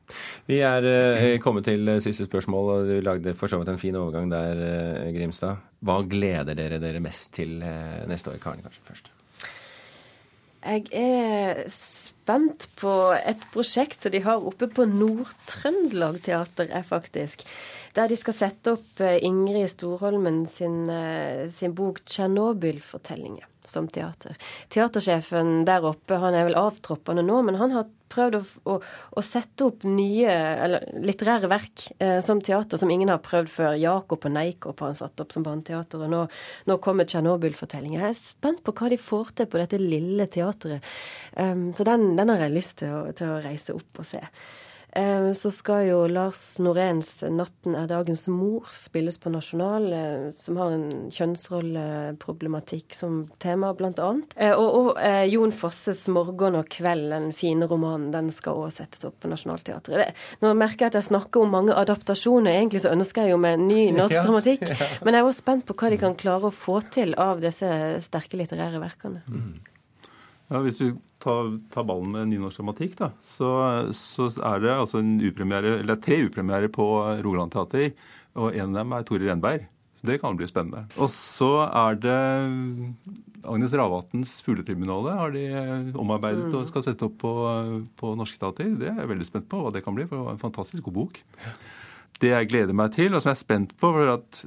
Vi 0.51 0.61
er 0.67 0.91
eh, 0.91 1.39
kommet 1.43 1.69
til 1.69 1.95
siste 2.05 2.29
spørsmål, 2.29 2.75
og 2.75 2.91
du 2.91 2.97
lagde 3.05 3.37
for 3.39 3.51
så 3.51 3.61
vidt 3.61 3.73
en 3.75 3.81
fin 3.81 3.99
overgang 3.99 4.31
der, 4.33 4.67
eh, 4.67 5.11
Grimstad. 5.17 5.67
Hva 5.85 6.03
gleder 6.07 6.59
dere 6.59 6.81
dere 6.83 7.03
mest 7.03 7.33
til 7.37 7.59
eh, 7.65 8.05
neste 8.11 8.35
år? 8.35 8.43
Karen, 8.43 8.63
kanskje 8.65 8.87
først. 8.87 9.13
Jeg 10.61 10.91
er 10.93 11.63
spent 11.73 12.67
på 12.77 12.93
et 13.17 13.45
prosjekt 13.55 14.05
som 14.05 14.13
de 14.13 14.21
har 14.25 14.43
oppe 14.45 14.69
på 14.69 14.85
Nord-Trøndelag 14.89 16.21
Teater, 16.27 16.69
er 16.69 16.85
faktisk. 16.85 17.47
Der 17.97 18.11
de 18.11 18.19
skal 18.19 18.37
sette 18.37 18.75
opp 18.77 19.01
eh, 19.03 19.19
Ingrid 19.25 19.71
Storholmen 19.73 20.45
sin, 20.47 20.85
eh, 20.93 21.49
sin 21.51 21.73
bok 21.75 22.03
'Tsjernobyl-fortellinger' 22.05 23.49
som 23.65 23.89
teater. 23.89 24.37
Teatersjefen 24.69 25.65
der 25.69 25.85
oppe 25.87 26.21
han 26.21 26.37
er 26.37 26.47
vel 26.49 26.59
avtroppende 26.59 27.25
nå, 27.25 27.41
men 27.47 27.59
han 27.61 27.75
har 27.75 27.89
prøvd 28.11 28.39
å, 28.39 28.43
å, 28.73 28.77
å 29.17 29.25
sette 29.25 29.67
opp 29.67 29.85
nye 29.89 30.31
eller 30.31 30.87
litterære 31.05 31.51
verk 31.51 31.87
eh, 31.99 32.19
som 32.25 32.43
teater 32.45 32.81
som 32.81 32.91
ingen 32.93 33.13
har 33.13 33.23
prøvd 33.25 33.53
før. 33.53 33.77
Jakob 33.81 34.27
og 34.27 34.35
Neikop 34.35 34.83
har 34.83 34.93
han 34.93 34.99
satt 34.99 35.23
opp 35.23 35.35
som 35.35 35.47
barneteater, 35.47 36.05
og 36.05 36.13
nå, 36.13 36.25
nå 36.71 36.79
kommer 36.85 37.09
Tsjernobyl-fortellingen. 37.09 38.01
Jeg 38.01 38.15
er 38.15 38.19
spent 38.19 38.65
på 38.67 38.75
hva 38.77 38.91
de 38.93 39.01
får 39.01 39.35
til 39.41 39.51
på 39.51 39.61
dette 39.63 39.81
lille 39.81 40.27
teatret. 40.31 40.85
Um, 41.37 41.71
så 41.77 41.87
den, 41.87 42.13
den, 42.19 42.33
har 42.33 42.47
jeg 42.47 42.57
lyst 42.57 42.79
til 42.83 42.95
å, 42.95 43.05
til 43.17 43.37
å 43.37 43.41
reise 43.45 43.77
opp 43.77 44.03
og 44.03 44.09
se. 44.09 44.23
Eh, 44.93 45.33
så 45.33 45.51
skal 45.55 45.87
jo 45.87 45.99
Lars 46.11 46.59
Noréns 46.59 47.23
'Natten 47.23 47.77
er 47.79 47.87
dagens 47.87 48.27
mor' 48.29 48.71
spilles 48.75 49.19
på 49.19 49.31
Nasjonal, 49.31 49.93
eh, 49.93 50.33
som 50.39 50.57
har 50.57 50.73
en 50.75 51.11
kjønnsrolleproblematikk 51.11 52.95
som 52.95 53.31
tema, 53.39 53.73
blant 53.75 53.99
annet. 53.99 54.35
Eh, 54.37 54.53
og, 54.53 54.97
og 54.97 55.29
Jon 55.31 55.53
Fosses 55.53 56.09
'Morgen 56.09 56.59
og 56.59 56.69
kveld', 56.69 57.11
den 57.11 57.33
fine 57.33 57.67
romanen, 57.71 58.11
den 58.11 58.31
skal 58.31 58.59
òg 58.59 58.73
settes 58.75 59.05
opp 59.05 59.21
på 59.21 59.31
Nationaltheatret. 59.31 60.15
Nå 60.43 60.55
merker 60.55 60.87
jeg 60.87 60.95
at 60.95 61.01
jeg 61.01 61.11
snakker 61.11 61.43
om 61.45 61.55
mange 61.55 61.75
adaptasjoner. 61.75 62.51
Egentlig 62.51 62.83
så 62.83 62.95
ønsker 62.95 63.23
jeg 63.23 63.37
jo 63.37 63.41
med 63.41 63.63
ny 63.63 63.91
norsk 63.95 64.15
ja, 64.19 64.25
dramatikk. 64.27 64.67
Ja. 64.69 64.91
Men 65.05 65.15
jeg 65.15 65.23
er 65.23 65.29
også 65.31 65.45
spent 65.45 65.67
på 65.67 65.75
hva 65.75 65.91
de 65.91 66.01
kan 66.03 66.19
klare 66.19 66.51
å 66.51 66.55
få 66.55 66.81
til 66.91 67.15
av 67.15 67.41
disse 67.41 67.69
sterke 68.03 68.41
litterære 68.41 68.83
verkene. 68.83 69.23
Mm. 69.29 69.70
Ja, 70.51 70.61
Hvis 70.65 70.81
vi 70.83 70.91
tar, 71.23 71.53
tar 71.71 71.87
ballen 71.87 72.11
med 72.11 72.33
nynorsk 72.33 72.59
dramatikk, 72.59 72.97
da, 72.99 73.13
så, 73.37 73.51
så, 73.95 74.31
er 74.51 74.65
det 74.65 74.73
altså 74.75 74.99
en 74.99 75.19
upremiere, 75.23 75.77
eller 75.85 76.01
tre 76.03 76.25
upremierer 76.27 76.73
på 76.75 76.87
Rogaland 77.23 77.55
Teater. 77.55 77.93
Og 78.41 78.57
en 78.57 78.73
av 78.73 78.81
dem 78.81 78.97
er 78.97 79.07
Tore 79.07 79.29
Renberg. 79.29 79.69
Så 80.01 80.09
det 80.09 80.17
kan 80.23 80.37
bli 80.37 80.49
spennende. 80.49 80.87
Og 80.97 81.11
så 81.13 81.51
er 81.67 81.99
det 82.01 82.21
Agnes 83.45 83.75
Ravatns 83.77 84.39
'Fugletribunalet' 84.41 85.19
har 85.19 85.35
de 85.35 85.45
omarbeidet 86.01 86.55
og 86.57 86.67
skal 86.69 86.85
sette 86.87 87.05
opp 87.05 87.19
på, 87.21 87.33
på 88.01 88.15
Norske 88.17 88.41
Teater. 88.41 88.73
Det 88.81 88.89
er 88.89 89.03
jeg 89.03 89.11
veldig 89.13 89.29
spent 89.29 89.49
på 89.51 89.61
hva 89.61 89.73
det 89.75 89.85
kan 89.85 89.97
bli, 89.97 90.09
for 90.09 90.17
det 90.17 90.25
var 90.25 90.39
en 90.39 90.43
fantastisk 90.43 90.89
god 90.89 90.97
bok. 91.03 91.21
Det 92.21 92.35
jeg 92.35 92.51
gleder 92.51 92.77
meg 92.77 92.93
til, 92.93 93.15
og 93.15 93.23
som 93.23 93.31
jeg 93.31 93.39
er 93.39 93.45
spent 93.45 93.73
på, 93.81 93.93
for 93.97 94.13
at 94.13 94.43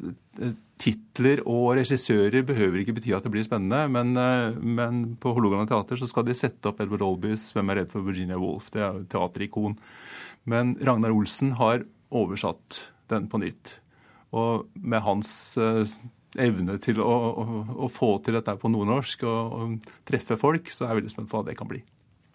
titler 0.82 1.42
og 1.48 1.75
regissører 1.77 2.44
behøver 2.46 2.82
ikke 2.82 2.96
bety 2.98 3.13
at 3.15 3.25
det 3.25 3.32
blir 3.34 3.46
spennende, 3.46 3.86
men, 3.94 4.15
eh, 4.18 4.58
men 4.60 5.03
på 5.22 5.34
Hålogaland 5.36 5.70
teater 5.70 6.00
så 6.00 6.10
skal 6.10 6.25
de 6.27 6.36
sette 6.38 6.70
opp 6.70 6.82
Edward 6.82 7.06
Olbys 7.06 7.51
'Hvem 7.53 7.70
er 7.72 7.75
redd 7.82 7.92
for 7.92 8.01
Virginia 8.01 8.38
Woolf'. 8.38 8.72
Det 8.72 8.82
er 8.82 8.94
jo 8.94 9.06
teaterikon. 9.06 9.77
Men 10.46 10.75
Ragnar 10.75 11.13
Olsen 11.13 11.53
har 11.53 11.86
oversatt 12.12 12.89
den 13.08 13.27
på 13.27 13.39
nytt. 13.39 13.80
Og 14.34 14.68
med 14.75 15.01
hans 15.01 15.58
uh, 15.58 15.86
evne 16.36 16.80
til 16.82 17.00
å, 17.00 17.06
å, 17.06 17.65
å, 17.86 17.88
få 17.88 18.18
til 18.24 18.34
dette 18.34 18.58
på 18.58 18.70
nordnorsk 18.70 19.24
og, 19.24 19.53
og 19.53 19.92
treffe 20.06 20.38
folk, 20.38 20.70
så 20.70 20.86
er 20.86 20.89
jeg 20.89 21.03
veldig 21.03 21.13
spent 21.13 21.30
på 21.30 21.38
hva 21.38 21.46
det 21.48 21.58
kan 21.58 21.70
bli. 21.70 21.84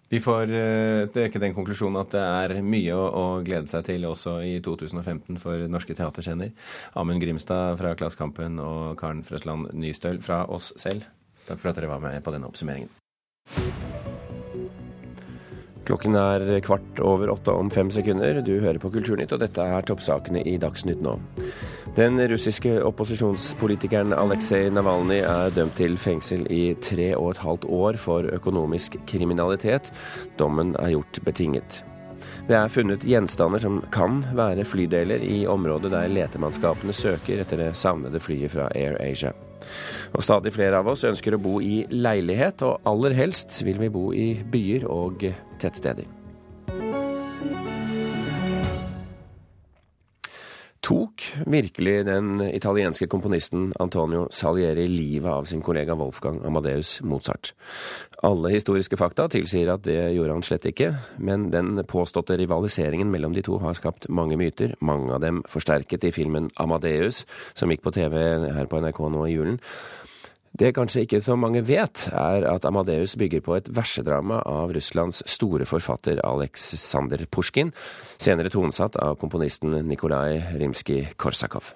Vi 0.08 0.20
får 0.24 0.52
uh, 0.52 1.08
trekke 1.12 1.40
den 1.42 1.56
konklusjonen 1.56 2.00
at 2.00 2.14
det 2.14 2.22
er 2.24 2.54
mye 2.64 2.96
å, 2.96 3.08
å, 3.08 3.24
glede 3.44 3.68
seg 3.68 3.84
til 3.90 4.06
også 4.08 4.38
i 4.46 4.56
2015 4.64 5.40
for 5.42 5.66
norske 5.68 5.96
teaterscener. 5.98 6.54
Amund 7.00 7.20
Grimstad 7.24 7.76
fra 7.80 7.92
Klassekampen 7.98 8.56
og 8.62 8.96
Karen 9.00 9.24
Frøsland 9.26 9.72
Nystøl 9.76 10.22
fra 10.24 10.44
oss 10.48 10.72
selv. 10.80 11.04
Takk 11.48 11.60
for 11.60 11.72
at 11.72 11.80
dere 11.80 11.92
var 11.92 12.04
med 12.04 12.24
på 12.24 12.34
denne 12.34 12.48
oppsummeringen. 12.48 13.87
Klokken 15.88 16.18
er 16.20 16.42
kvart 16.60 17.00
over 17.00 17.30
åtte 17.32 17.52
om 17.56 17.70
fem 17.72 17.88
sekunder. 17.88 18.42
Du 18.44 18.58
hører 18.60 18.76
på 18.82 18.90
Kulturnytt, 18.92 19.32
og 19.32 19.40
dette 19.40 19.64
er 19.64 19.86
toppsakene 19.88 20.42
i 20.44 20.58
Dagsnytt 20.60 21.00
nå. 21.00 21.14
Den 21.96 22.20
russiske 22.28 22.74
opposisjonspolitikeren 22.84 24.12
Aleksej 24.12 24.68
Navalnyj 24.76 25.22
er 25.24 25.54
dømt 25.56 25.78
til 25.80 25.96
fengsel 25.96 26.44
i 26.52 26.74
tre 26.84 27.14
og 27.16 27.30
et 27.32 27.40
halvt 27.40 27.64
år 27.72 27.96
for 27.96 28.28
økonomisk 28.36 29.00
kriminalitet. 29.08 29.88
Dommen 30.36 30.76
er 30.76 30.92
gjort 30.92 31.22
betinget. 31.24 31.80
Det 32.48 32.56
er 32.58 32.68
funnet 32.72 33.08
gjenstander 33.08 33.64
som 33.64 33.80
kan 33.94 34.20
være 34.36 34.68
flydeler 34.68 35.24
i 35.24 35.42
området 35.48 35.94
der 35.94 36.12
letemannskapene 36.12 36.92
søker 36.92 37.40
etter 37.40 37.64
det 37.64 37.74
savnede 37.80 38.20
flyet 38.20 38.52
fra 38.52 38.68
Air 38.76 39.00
Asia. 39.00 39.32
Og 40.12 40.20
stadig 40.24 40.52
flere 40.52 40.80
av 40.82 40.88
oss 40.92 41.08
ønsker 41.08 41.36
å 41.36 41.42
bo 41.42 41.58
i 41.64 41.86
leilighet, 41.90 42.62
og 42.64 42.84
aller 42.88 43.16
helst 43.16 43.62
vil 43.64 43.80
vi 43.80 43.92
bo 43.92 44.10
i 44.12 44.34
byer 44.52 44.84
og 44.92 45.30
tettsteder. 45.60 46.08
Tok 50.88 51.20
virkelig 51.44 52.06
den 52.06 52.38
italienske 52.40 53.08
komponisten 53.12 53.72
Antonio 53.82 54.28
Salieri 54.32 54.86
livet 54.88 55.28
av 55.28 55.44
sin 55.44 55.60
kollega 55.60 55.92
Wolfgang 55.98 56.38
Amadeus 56.46 57.00
Mozart? 57.04 57.50
Alle 58.24 58.54
historiske 58.54 58.96
fakta 58.96 59.26
tilsier 59.28 59.68
at 59.74 59.84
det 59.84 59.98
gjorde 60.14 60.38
han 60.38 60.46
slett 60.46 60.70
ikke, 60.70 60.94
men 61.20 61.50
den 61.52 61.82
påståtte 61.84 62.38
rivaliseringen 62.40 63.10
mellom 63.12 63.36
de 63.36 63.44
to 63.44 63.58
har 63.60 63.76
skapt 63.76 64.08
mange 64.08 64.38
myter, 64.40 64.78
mange 64.80 65.12
av 65.12 65.20
dem 65.26 65.42
forsterket 65.50 66.08
i 66.08 66.14
filmen 66.14 66.48
Amadeus, 66.56 67.26
som 67.52 67.68
gikk 67.68 67.84
på 67.84 67.92
TV 67.98 68.16
her 68.56 68.70
på 68.70 68.80
NRK 68.80 69.04
nå 69.12 69.26
i 69.26 69.34
julen. 69.34 69.60
Det 70.58 70.72
kanskje 70.74 71.04
ikke 71.04 71.20
så 71.22 71.36
mange 71.38 71.60
vet, 71.62 72.08
er 72.10 72.42
at 72.50 72.64
Amadeus 72.66 73.12
bygger 73.14 73.44
på 73.46 73.54
et 73.54 73.68
versedrama 73.70 74.40
av 74.42 74.72
Russlands 74.74 75.22
store 75.30 75.68
forfatter 75.70 76.18
Aleksandr 76.26 77.22
Pusjkin, 77.30 77.70
senere 78.18 78.50
tonesatt 78.50 78.98
av 78.98 79.14
komponisten 79.22 79.76
Nikolai 79.86 80.40
Rimskij-Korsakov. 80.58 81.70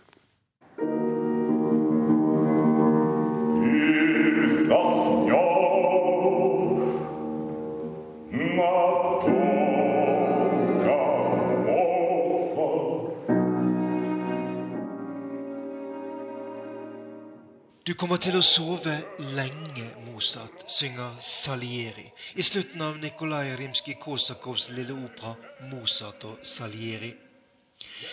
Du 17.93 17.97
kommer 18.01 18.17
til 18.17 18.39
å 18.39 18.41
sove 18.41 18.93
lenge, 19.37 19.83
Mozart, 20.07 20.63
synger 20.73 21.19
Salieri 21.21 22.07
i 22.41 22.45
slutten 22.47 22.81
av 22.81 22.95
Nikolai 23.03 23.51
Rimskij-Kosakovs 23.59 24.71
lille 24.73 24.97
opera 24.97 25.35
'Mozart 25.69 26.25
og 26.25 26.39
Salieri'. 26.41 27.13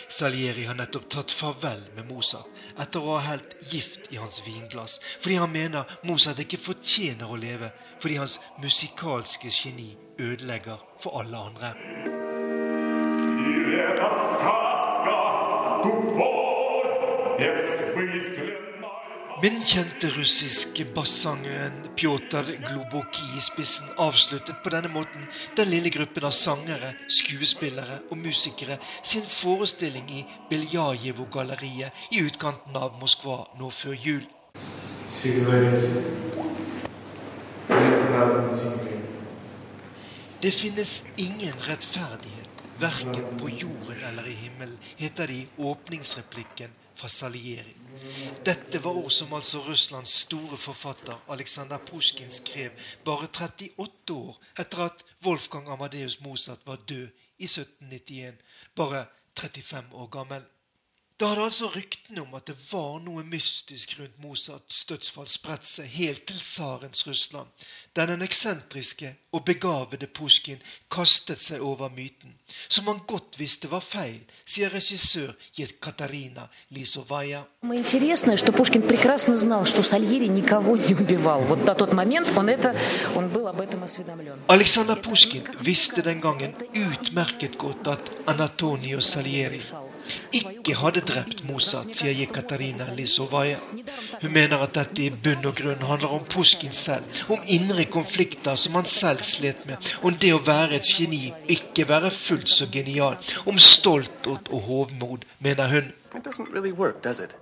Salieri 0.08 0.66
har 0.68 0.76
nettopp 0.76 1.08
tatt 1.08 1.32
farvel 1.32 1.80
med 1.96 2.10
Mozart 2.12 2.60
etter 2.76 3.00
å 3.00 3.16
ha 3.16 3.24
helt 3.30 3.56
gift 3.72 4.12
i 4.12 4.20
hans 4.20 4.42
vinglass, 4.44 5.00
fordi 5.16 5.40
han 5.40 5.52
mener 5.56 5.96
Mozart 6.04 6.44
ikke 6.44 6.60
fortjener 6.60 7.24
å 7.24 7.40
leve 7.40 7.72
fordi 8.02 8.20
hans 8.20 8.38
musikalske 8.60 9.48
geni 9.48 9.96
ødelegger 10.18 10.76
for 11.00 11.22
alle 11.22 11.36
andre. 11.48 11.72
Yes, 17.40 17.96
med 17.96 18.69
den 19.42 19.62
kjente 19.64 20.08
russiske 20.12 20.84
bassangeren 20.94 21.72
Pjotr 21.96 22.44
Globoki 22.66 23.24
i 23.38 23.40
spissen 23.40 23.88
avsluttet 23.96 24.58
på 24.60 24.72
denne 24.74 24.90
måten 24.92 25.24
den 25.56 25.70
lille 25.72 25.88
gruppen 25.92 26.26
av 26.28 26.34
sangere, 26.36 26.90
skuespillere 27.08 28.02
og 28.10 28.20
musikere 28.20 28.76
sin 29.00 29.24
forestilling 29.24 30.10
i 30.12 30.26
Beljajevo-galleriet 30.50 32.12
i 32.12 32.20
utkanten 32.26 32.76
av 32.76 32.98
Moskva 33.00 33.38
nå 33.56 33.72
før 33.72 33.96
jul. 33.96 34.28
Det 40.40 40.52
finnes 40.56 40.96
ingen 41.16 41.64
rettferdighet, 41.64 42.64
verken 42.80 43.36
på 43.40 43.54
jorden 43.56 44.08
eller 44.12 44.28
i 44.28 44.36
himmelen, 44.44 44.76
heter 45.00 45.32
det 45.32 45.44
i 45.44 45.48
åpningsreplikken 45.72 46.76
fra 47.00 47.08
Salieri. 47.08 47.79
Dette 48.46 48.80
var 48.84 48.96
ord 48.96 49.10
som 49.10 49.32
altså 49.36 49.60
Russlands 49.66 50.12
store 50.24 50.58
forfatter 50.58 51.18
Aleksandr 51.28 51.80
Pusjkin 51.86 52.30
skrev 52.30 52.70
bare 53.04 53.28
38 53.28 54.14
år 54.14 54.38
etter 54.58 54.84
at 54.86 55.04
Wolfgang 55.24 55.68
Amadeus 55.68 56.20
Mozart 56.20 56.66
var 56.66 56.80
død 56.88 57.08
i 57.38 57.48
1791, 57.48 58.34
bare 58.76 59.04
35 59.38 59.94
år 59.94 60.06
gammel. 60.06 60.42
Da 61.20 61.28
hadde 61.28 61.42
altså 61.44 61.66
ryktene 61.68 62.22
om 62.22 62.30
at 62.32 62.46
det 62.48 62.54
var 62.70 62.94
noe 63.04 63.20
mystisk 63.28 63.90
rundt 63.98 64.14
Mozarts 64.24 64.86
dødsfall 64.88 65.26
spredt 65.28 65.66
seg 65.68 65.90
helt 65.92 66.22
til 66.30 66.38
tsarens 66.40 67.04
Russland, 67.04 67.50
der 67.92 68.08
den 68.08 68.24
eksentriske 68.24 69.10
og 69.36 69.42
begavede 69.44 70.08
Pusjkin 70.16 70.62
kastet 70.88 71.42
seg 71.44 71.60
over 71.60 71.92
myten, 71.92 72.32
som 72.72 72.88
han 72.88 73.02
godt 73.04 73.36
visste 73.36 73.68
var 73.68 73.84
feil, 73.84 74.22
sier 74.48 74.72
regissør 74.72 75.34
Jekaterina 75.58 76.46
Lisovaja. 76.72 77.44
Alexander 84.56 85.04
Pusjkin 85.04 85.54
visste 85.60 86.08
den 86.08 86.24
gangen 86.24 86.56
utmerket 86.72 87.60
godt 87.60 87.96
at 87.98 88.12
Anatonio 88.32 89.04
Salieri 89.04 89.60
ikke 90.32 90.74
hadde 90.78 91.02
drept 91.06 91.44
Mozart, 91.48 91.94
sier 91.96 92.14
Jekaterina 92.16 92.88
Lisovaja. 92.96 93.58
Hun 94.22 94.32
mener 94.32 94.62
at 94.64 94.74
dette 94.76 95.02
i 95.04 95.10
bunn 95.10 95.46
og 95.48 95.56
grunn 95.58 95.86
handler 95.86 96.14
om 96.16 96.24
Pusjkin 96.30 96.72
selv, 96.76 97.04
om 97.28 97.40
indre 97.46 97.84
konflikter 97.90 98.56
som 98.60 98.74
han 98.78 98.88
selv 98.90 99.22
slet 99.26 99.66
med, 99.68 99.92
om 100.02 100.14
det 100.14 100.32
å 100.34 100.42
være 100.46 100.80
et 100.80 100.90
geni, 100.96 101.30
ikke 101.48 101.88
være 101.88 102.10
fullt 102.14 102.50
så 102.50 102.68
genial, 102.72 103.16
om 103.46 103.58
stolthet 103.58 104.50
og 104.50 104.60
hovmod, 104.68 105.26
mener 105.38 105.68
hun. 105.68 105.92
It 106.14 106.26
doesn't 106.26 106.52
really 106.52 106.72
work, 106.72 107.02
does 107.02 107.20
it? 107.20 107.36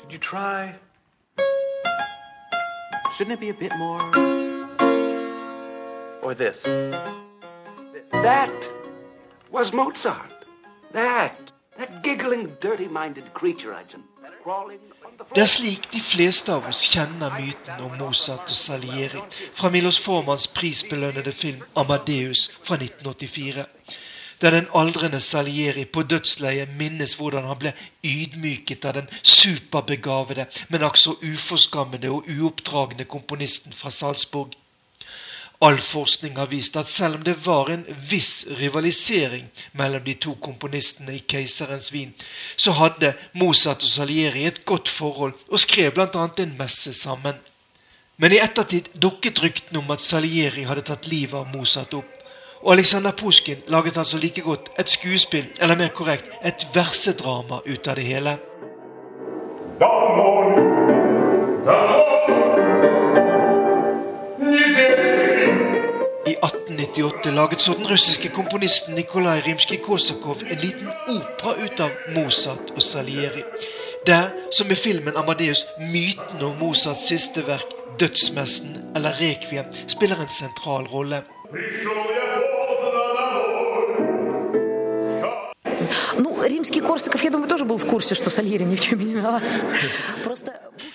Did 0.00 0.12
you 0.12 0.18
try? 0.18 0.74
Shouldn't 3.16 3.34
it 3.34 3.40
be 3.40 3.50
a 3.50 3.54
bit 3.54 3.72
more? 3.78 4.00
Or 6.22 6.34
this? 6.34 6.62
That 8.12 8.73
was 9.54 9.72
Mozart. 9.72 10.46
That. 10.92 11.52
That 11.78 12.02
giggling, 12.02 12.56
dirty-minded 12.60 13.32
creature 13.34 13.76
crawling 14.42 14.80
Det 15.34 15.42
er 15.42 15.46
slik 15.46 15.86
de 15.92 16.00
fleste 16.02 16.52
av 16.52 16.66
oss 16.68 16.82
kjenner 16.90 17.32
myten 17.38 17.82
om 17.84 17.92
Mozart 17.98 18.50
og 18.50 18.58
Salieri 18.58 19.22
fra 19.54 19.70
Milos 19.70 19.98
Formans 20.02 20.46
prisbelønnede 20.46 21.32
film 21.32 21.62
'Amadeus' 21.76 22.50
fra 22.64 22.74
1984. 22.74 23.66
Der 24.40 24.50
den 24.50 24.66
aldrende 24.74 25.20
Salieri 25.20 25.84
på 25.84 26.02
dødsleiet 26.02 26.76
minnes 26.78 27.14
hvordan 27.14 27.44
han 27.44 27.58
ble 27.58 27.72
ydmyket 28.04 28.84
av 28.84 28.94
den 28.98 29.08
superbegavede, 29.22 30.46
men 30.68 30.82
også 30.82 31.14
uforskammede 31.22 32.10
og 32.10 32.26
uoppdragne 32.38 33.04
komponisten 33.04 33.72
fra 33.72 33.90
Salzburg. 33.90 34.58
All 35.64 35.78
forskning 35.80 36.36
har 36.36 36.50
vist 36.50 36.76
at 36.76 36.90
selv 36.92 37.16
om 37.16 37.22
det 37.24 37.38
var 37.46 37.70
en 37.72 37.86
viss 38.10 38.44
rivalisering 38.58 39.46
mellom 39.72 40.02
de 40.04 40.14
to 40.20 40.34
komponistene 40.36 41.14
i 41.16 41.22
keiserens 41.24 41.88
vin', 41.92 42.12
så 42.56 42.74
hadde 42.76 43.14
Mozart 43.32 43.84
og 43.86 43.88
Salieri 43.88 44.44
et 44.44 44.64
godt 44.64 44.88
forhold 44.88 45.32
og 45.48 45.60
skrev 45.60 45.94
bl.a. 45.94 46.28
en 46.38 46.56
messe 46.58 46.92
sammen. 46.92 47.38
Men 48.16 48.32
i 48.32 48.42
ettertid 48.44 48.92
dukket 49.02 49.40
ryktene 49.42 49.78
om 49.78 49.90
at 49.90 50.04
Salieri 50.04 50.66
hadde 50.68 50.84
tatt 50.84 51.08
livet 51.08 51.38
av 51.40 51.48
Mozart 51.56 51.94
opp. 51.94 52.12
Og 52.62 52.72
Alexander 52.72 53.12
Pusjkin 53.12 53.64
laget 53.68 53.96
altså 53.96 54.18
like 54.18 54.40
godt 54.40 54.68
et 54.78 54.90
skuespill, 54.90 55.48
eller 55.60 55.76
mer 55.76 55.88
korrekt, 55.88 56.28
et 56.44 56.66
versedrama 56.74 57.62
ut 57.66 57.88
av 57.88 57.96
det 57.96 58.04
hele. 58.04 58.38
1898 66.84 67.34
laget 67.34 67.60
så 67.60 67.72
den 67.72 67.90
russiske 67.90 68.28
komponisten 68.28 68.94
Nikolaj 68.94 69.40
Rimskij-Kosakov 69.46 70.42
en 70.50 70.58
liten 70.58 70.88
opera 71.08 71.54
ut 71.64 71.80
av 71.80 71.90
Mozart 72.14 72.70
og 72.76 72.82
Salieri. 72.82 73.42
Der, 74.06 74.30
som 74.52 74.70
i 74.70 74.74
filmen 74.74 75.16
'Amadeus', 75.16 75.66
myten 75.92 76.42
om 76.42 76.56
Mozarts 76.60 77.08
siste 77.08 77.46
verk, 77.46 77.68
'Dødsmessen' 77.98 78.96
eller 78.96 79.10
'Rekviem', 79.10 79.88
spiller 79.88 80.16
en 80.16 80.28
sentral 80.28 80.84
rolle. 80.86 81.22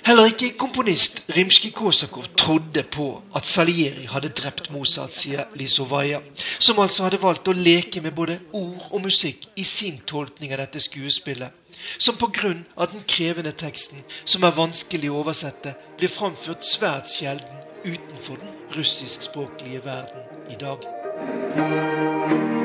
Heller 0.03 0.25
ikke 0.25 0.58
komponist 0.58 1.22
Rimskij-Kosakov 1.36 2.27
trodde 2.38 2.84
på 2.84 3.22
at 3.36 3.46
Salieri 3.46 4.08
hadde 4.10 4.29
drept 4.29 4.72
Mozart, 4.74 5.15
sier 5.15 5.46
Lisovaja, 5.56 6.20
som 6.60 6.79
altså 6.79 7.08
hadde 7.08 7.22
valgt 7.22 7.48
å 7.48 7.56
leke 7.56 8.01
med 8.01 8.15
både 8.18 8.39
ord 8.51 8.91
og 8.91 9.01
musikk 9.06 9.48
i 9.56 9.65
sin 9.68 10.01
tolkning 10.08 10.53
av 10.53 10.63
dette 10.63 10.82
skuespillet, 10.84 11.55
som 11.98 12.18
pga. 12.20 12.53
den 12.92 13.03
krevende 13.07 13.51
teksten, 13.51 14.03
som 14.25 14.44
er 14.44 14.57
vanskelig 14.57 15.12
å 15.12 15.22
oversette, 15.24 15.75
blir 15.98 16.09
framført 16.09 16.66
svært 16.66 17.12
sjelden 17.12 17.64
utenfor 17.85 18.42
den 18.42 18.55
russiskspråklige 18.75 19.85
verden 19.85 20.24
i 20.50 20.57
dag. 20.59 22.58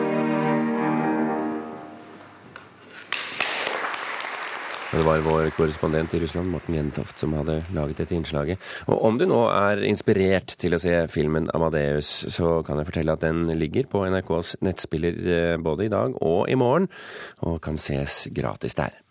Og 4.94 5.00
det 5.00 5.07
var 5.09 5.22
vår 5.26 5.48
korrespondent 5.57 6.12
i 6.14 6.20
Russland, 6.22 6.52
Morten 6.52 6.76
Jentoft, 6.76 7.18
som 7.18 7.33
hadde 7.35 7.57
laget 7.74 7.98
dette 7.98 8.14
innslaget. 8.14 8.62
Og 8.87 9.00
om 9.09 9.18
du 9.18 9.24
nå 9.26 9.40
er 9.50 9.83
inspirert 9.88 10.54
til 10.54 10.76
å 10.76 10.78
se 10.78 10.92
filmen 11.11 11.48
'Amadeus', 11.50 12.30
så 12.30 12.62
kan 12.62 12.78
jeg 12.78 12.87
fortelle 12.87 13.16
at 13.18 13.26
den 13.26 13.50
ligger 13.59 13.90
på 13.90 14.07
NRKs 14.07 14.57
nettspiller 14.62 15.18
eh, 15.26 15.57
både 15.59 15.88
i 15.88 15.90
dag 15.90 16.14
og 16.22 16.46
i 16.48 16.54
morgen, 16.54 16.87
og 17.42 17.59
kan 17.61 17.74
ses 17.74 18.28
gratis 18.30 18.78
der. 18.78 19.04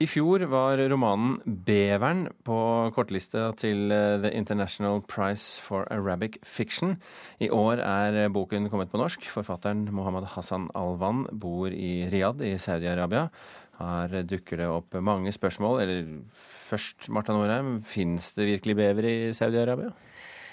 I 0.00 0.06
fjor 0.08 0.40
var 0.48 0.80
romanen 0.88 1.34
'Beveren' 1.44 2.30
på 2.40 2.58
kortlista 2.96 3.50
til 3.52 3.92
eh, 3.92 4.16
The 4.22 4.30
International 4.32 5.02
Prize 5.04 5.60
for 5.60 5.84
Arabic 5.92 6.38
Fiction. 6.42 6.94
I 7.36 7.50
år 7.52 7.82
er 7.84 8.32
boken 8.32 8.70
kommet 8.72 8.88
på 8.88 8.96
norsk. 8.96 9.28
Forfatteren 9.28 9.84
Mohammed 9.92 10.24
Hassan 10.32 10.70
Alwan 10.74 11.26
bor 11.36 11.68
i 11.68 12.08
Riyadh 12.08 12.40
i 12.40 12.56
Saudi-Arabia. 12.56 13.26
Her 13.76 14.22
dukker 14.24 14.56
det 14.56 14.70
opp 14.72 14.96
mange 15.04 15.34
spørsmål. 15.36 15.82
Eller 15.82 16.08
først, 16.32 17.10
Marta 17.12 17.36
Norheim, 17.36 17.82
fins 17.84 18.32
det 18.32 18.48
virkelig 18.48 18.76
bever 18.80 19.04
i 19.04 19.16
Saudi-Arabia? 19.36 19.92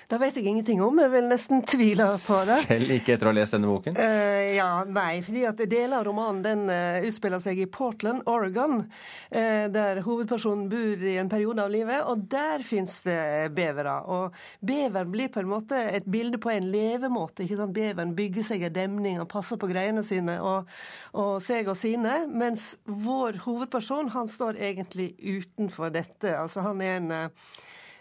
Det 0.08 0.15
vet 0.22 0.38
jeg 0.39 0.46
ingenting 0.48 0.80
om. 0.80 0.96
Jeg 1.04 1.12
vil 1.12 1.26
nesten 1.28 1.65
tvile 1.67 2.06
på 2.24 2.36
det. 2.48 2.62
Selv 2.70 2.91
ikke 2.96 3.17
etter 3.17 3.28
å 3.28 3.32
ha 3.34 3.36
lest 3.36 3.56
denne 3.58 3.67
boken? 3.67 3.98
Uh, 4.00 4.54
ja, 4.56 4.70
nei. 4.88 5.17
fordi 5.26 5.43
at 5.50 5.60
Deler 5.67 5.98
av 5.98 6.06
romanen 6.08 6.39
den 6.46 6.62
uh, 6.72 7.04
utspiller 7.10 7.43
seg 7.43 7.60
i 7.60 7.65
Portland, 7.67 8.24
Oregon, 8.32 8.86
uh, 8.86 9.65
der 9.74 10.00
hovedpersonen 10.06 10.70
bor 10.72 11.04
i 11.04 11.17
en 11.20 11.34
periode 11.34 11.65
av 11.65 11.76
livet. 11.76 12.08
Og 12.08 12.24
der 12.32 12.63
fins 12.63 13.02
det 13.04 13.17
bevere. 13.58 13.98
Og 14.08 14.39
bever 14.63 15.12
blir 15.12 15.34
på 15.34 15.43
en 15.43 15.52
måte 15.52 15.84
et 16.00 16.08
bilde 16.08 16.39
på 16.39 16.56
en 16.56 16.72
levemåte. 16.72 17.43
ikke 17.43 17.60
sant? 17.60 17.76
Beveren 17.76 18.15
bygger 18.15 18.48
seg 18.54 18.63
en 18.63 18.80
demning 18.80 19.20
og 19.20 19.28
passer 19.36 19.60
på 19.60 19.67
greiene 19.67 20.08
sine 20.08 20.39
og, 20.39 20.72
og 21.20 21.43
seg 21.43 21.67
og 21.67 21.76
sine. 21.84 22.22
Mens 22.32 22.78
vår 22.88 23.43
hovedperson 23.43 24.15
han 24.15 24.32
står 24.32 24.63
egentlig 24.72 25.17
utenfor 25.20 25.91
dette. 25.91 26.32
Altså 26.32 26.63
Han 26.63 26.80
er 26.80 27.02
en 27.02 27.15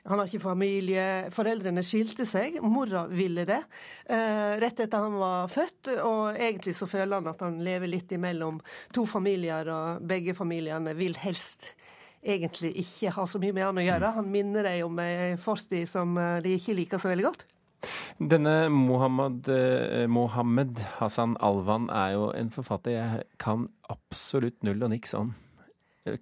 han 0.07 0.21
har 0.21 0.29
ikke 0.29 0.45
familie. 0.45 1.07
Foreldrene 1.35 1.83
skilte 1.87 2.27
seg. 2.29 2.61
Mora 2.63 3.07
ville 3.11 3.47
det 3.49 3.59
eh, 3.59 4.55
rett 4.63 4.85
etter 4.85 5.03
han 5.03 5.19
var 5.19 5.51
født. 5.53 5.93
Og 6.05 6.39
egentlig 6.39 6.77
så 6.79 6.89
føler 6.91 7.19
han 7.19 7.31
at 7.33 7.43
han 7.45 7.59
lever 7.67 7.91
litt 7.91 8.15
imellom 8.15 8.61
to 8.95 9.07
familier, 9.09 9.69
og 9.73 10.07
begge 10.07 10.37
familiene 10.39 10.95
vil 10.99 11.19
helst 11.23 11.73
egentlig 12.27 12.73
ikke 12.83 13.13
ha 13.15 13.27
så 13.29 13.41
mye 13.43 13.55
med 13.55 13.69
han 13.69 13.83
å 13.83 13.87
gjøre. 13.87 14.15
Han 14.19 14.31
minner 14.33 14.67
deg 14.67 14.87
om 14.87 14.99
ei 15.03 15.37
fortid 15.43 15.89
som 15.91 16.17
eh, 16.21 16.41
de 16.45 16.57
ikke 16.59 16.77
liker 16.79 17.03
så 17.03 17.13
veldig 17.13 17.29
godt. 17.29 17.47
Denne 18.19 18.69
Mohammed, 18.73 19.49
eh, 19.53 20.07
Mohammed 20.09 20.81
Hassan 20.99 21.37
Alvan 21.45 21.91
er 21.93 22.15
jo 22.17 22.31
en 22.35 22.53
forfatter 22.55 22.97
jeg 22.97 23.27
kan 23.43 23.67
absolutt 23.93 24.63
null 24.67 24.83
og 24.83 24.95
niks 24.95 25.15
om. 25.19 25.35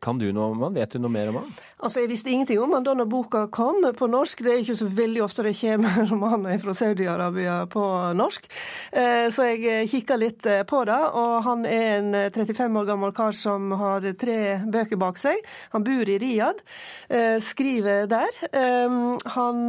Kan 0.00 0.18
du 0.18 0.30
noe 0.32 0.52
om 0.54 0.62
han? 0.64 0.76
Vet 0.76 0.94
du 0.94 1.02
noe 1.02 1.12
mer 1.12 1.30
om 1.30 1.42
han? 1.42 1.50
Altså, 1.84 2.00
Jeg 2.00 2.08
visste 2.14 2.30
ingenting 2.32 2.60
om 2.62 2.72
han 2.72 2.84
da 2.86 2.94
når 2.96 3.08
boka 3.10 3.42
kom 3.52 3.84
på 3.98 4.08
norsk. 4.08 4.40
Det 4.44 4.52
er 4.52 4.62
ikke 4.62 4.78
så 4.78 4.88
veldig 4.88 5.22
ofte 5.24 5.44
det 5.44 5.56
kommer 5.58 6.06
romaner 6.12 6.62
fra 6.62 6.74
Saudi-Arabia 6.78 7.58
på 7.72 7.84
norsk. 8.16 8.48
Eh, 8.92 9.26
så 9.34 9.50
jeg 9.50 9.66
eh, 9.68 9.84
kikka 9.90 10.16
litt 10.20 10.48
eh, 10.48 10.62
på 10.68 10.84
det. 10.88 11.00
Og 11.20 11.34
han 11.44 11.66
er 11.68 11.84
en 11.98 12.16
35 12.32 12.80
år 12.80 12.88
gammel 12.88 13.12
kar 13.16 13.36
som 13.36 13.74
har 13.80 14.08
tre 14.20 14.38
bøker 14.64 15.00
bak 15.00 15.20
seg. 15.20 15.44
Han 15.76 15.84
bor 15.84 16.08
i 16.08 16.18
Riyadh, 16.22 16.64
skriver 17.44 18.08
der. 18.08 18.40
Han 19.34 19.60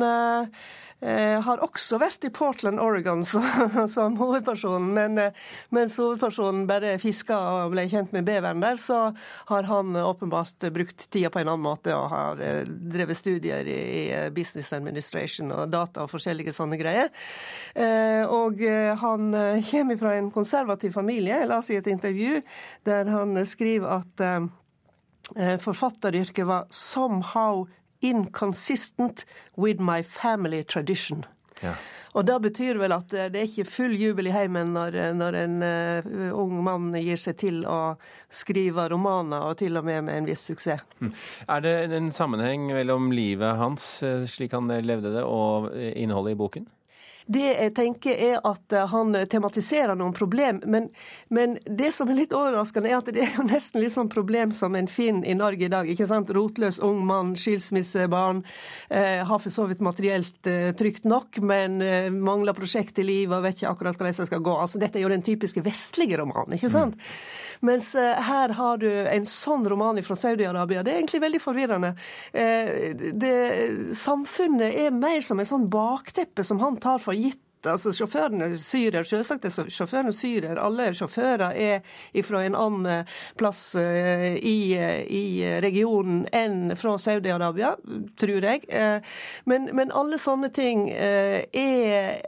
har 1.45 1.61
også 1.61 1.99
vært 2.01 2.25
i 2.25 2.31
Portland, 2.33 2.79
Oregon 2.81 3.23
som, 3.31 3.45
som 3.91 4.15
hovedpersonen. 4.19 4.89
Men 4.95 5.19
eh, 5.21 5.45
mens 5.75 5.97
hovedpersonen 6.01 6.65
bare 6.69 6.95
fiska 7.01 7.37
og 7.37 7.75
ble 7.75 7.85
kjent 7.91 8.15
med 8.15 8.25
beveren 8.27 8.63
der, 8.63 8.79
så 8.81 8.99
har 9.51 9.69
han 9.69 9.95
åpenbart 9.99 10.67
brukt 10.73 11.07
tida 11.13 11.29
på 11.33 11.41
en 11.41 11.51
annen 11.51 11.65
måte 11.65 11.93
og 11.95 12.09
har 12.13 12.41
drevet 12.65 13.17
studier 13.17 13.67
i, 13.67 13.93
business 14.35 14.73
administration 14.73 15.51
og 15.53 15.69
data 15.73 16.03
og 16.03 16.11
forskjellige 16.11 16.53
sånne 16.55 16.77
greier. 16.79 17.11
Og 18.31 18.61
han 19.01 19.35
kommer 19.69 19.99
fra 19.99 20.13
en 20.17 20.29
konservativ 20.33 20.95
familie. 20.95 21.41
Jeg 21.43 21.51
oss 21.55 21.71
i 21.73 21.79
et 21.79 21.89
intervju 21.91 22.41
der 22.87 23.09
han 23.11 23.39
skriver 23.47 23.99
at 23.99 25.61
forfatteryrket 25.61 26.47
var 26.47 26.67
'somehow 26.69 27.65
inconsistent 28.09 29.25
with 29.57 29.81
my 29.81 30.03
family 30.03 30.63
tradition'. 30.63 31.25
Ja. 31.61 31.73
Og 32.15 32.25
Det 32.25 32.35
betyr 32.41 32.77
vel 32.79 32.93
at 32.95 33.09
det 33.11 33.35
er 33.35 33.43
ikke 33.43 33.65
full 33.67 33.95
jubel 33.99 34.29
i 34.29 34.31
heimen 34.31 34.71
når, 34.75 34.95
når 35.19 35.37
en 35.41 35.55
uh, 35.63 36.37
ung 36.39 36.61
mann 36.63 36.93
gir 36.95 37.19
seg 37.19 37.35
til 37.41 37.65
å 37.67 37.97
skrive 38.31 38.87
romaner, 38.91 39.43
og 39.43 39.57
til 39.59 39.75
og 39.75 39.83
med 39.83 40.05
med 40.07 40.21
en 40.21 40.29
viss 40.29 40.45
suksess. 40.47 40.85
Hm. 41.01 41.11
Er 41.51 41.65
det 41.65 41.75
en 41.91 42.11
sammenheng 42.15 42.69
mellom 42.71 43.11
livet 43.11 43.59
hans, 43.59 44.03
eh, 44.03 44.23
slik 44.31 44.55
han 44.55 44.71
levde 44.71 45.11
det, 45.11 45.25
og 45.27 45.71
innholdet 45.75 46.37
i 46.37 46.39
boken? 46.39 46.69
Det 47.25 47.45
jeg 47.45 47.73
tenker 47.77 48.19
er 48.21 48.35
at 48.45 48.73
eh, 48.75 48.87
han 48.91 49.15
tematiserer 49.29 49.97
noen 49.97 50.13
problem, 50.13 50.61
men, 50.69 50.89
men, 51.33 51.57
det 51.65 51.91
som 51.95 52.09
er 52.11 52.19
litt 52.19 52.35
overraskende, 52.35 52.91
er 52.91 52.99
at 52.99 53.09
det 53.15 53.23
er 53.25 53.39
nesten 53.53 53.81
litt 53.81 53.95
sånn 53.95 54.11
problem 54.11 54.53
som 54.55 54.75
en 54.77 54.89
finner 54.91 55.27
i 55.29 55.37
Norge 55.37 55.65
i 55.65 55.71
dag. 55.71 55.89
ikke 55.89 56.09
sant? 56.09 56.29
Rotløs 56.35 56.79
ung 56.85 57.01
mann, 57.07 57.33
skilsmissebarn, 57.39 58.43
eh, 58.89 59.23
har 59.25 59.41
for 59.41 59.53
så 59.53 59.65
vidt 59.69 59.81
materielt 59.85 60.49
eh, 60.49 60.71
trygt 60.77 61.07
nok, 61.09 61.41
men 61.41 61.81
eh, 61.81 62.11
mangler 62.13 62.57
prosjekt 62.57 62.99
i 63.01 63.07
livet 63.07 63.37
og 63.39 63.47
vet 63.47 63.59
ikke 63.59 63.73
akkurat 63.73 63.97
hvordan 63.97 64.19
det 64.21 64.29
skal 64.29 64.45
gå. 64.45 64.59
Altså, 64.61 64.81
Dette 64.81 65.01
er 65.01 65.07
jo 65.07 65.13
den 65.15 65.25
typiske 65.25 65.65
vestlige 65.65 66.21
romanen, 66.21 66.59
ikke 66.59 66.73
sant? 66.73 66.99
Mm. 66.99 67.45
Mens 67.59 67.95
eh, 67.95 68.21
her 68.21 68.53
har 68.57 68.77
du 68.77 68.89
en 68.89 69.25
sånn 69.29 69.65
roman 69.69 70.01
fra 70.03 70.17
Saudi-Arabia. 70.19 70.83
Det 70.83 70.93
er 70.93 70.99
egentlig 70.99 71.21
veldig 71.23 71.41
forvirrende. 71.41 71.93
Eh, 72.33 72.93
det, 72.95 73.35
samfunnet 73.97 74.75
er 74.85 74.95
mer 74.95 75.23
som 75.25 75.39
en 75.39 75.49
sånn 75.49 75.67
bakteppe 75.71 76.43
som 76.45 76.59
han 76.63 76.79
tar 76.81 77.01
for 77.03 77.14
gitt. 77.19 77.41
Altså, 77.65 77.89
sjåførene 77.97 78.45
er 78.45 78.59
syrer, 78.61 79.07
selvsagt 79.09 79.47
er 79.47 79.69
sjåførene 79.73 80.11
syrer. 80.13 80.59
Alle 80.61 80.91
sjåfører 80.93 81.55
er 81.57 82.25
fra 82.27 82.43
en 82.45 82.57
annen 82.59 83.09
plass 83.39 83.63
eh, 83.81 84.35
i, 84.37 84.77
i 85.09 85.23
regionen 85.65 86.27
enn 86.29 86.75
fra 86.77 86.93
Saudi-Arabia, 87.01 87.73
tror 88.21 88.45
jeg. 88.51 88.67
Eh, 88.69 89.17
men, 89.49 89.71
men, 89.73 89.93
alle 89.97 90.21
sånne 90.21 90.51
ting 90.53 90.91
eh, 90.93 91.41
er 91.57 92.21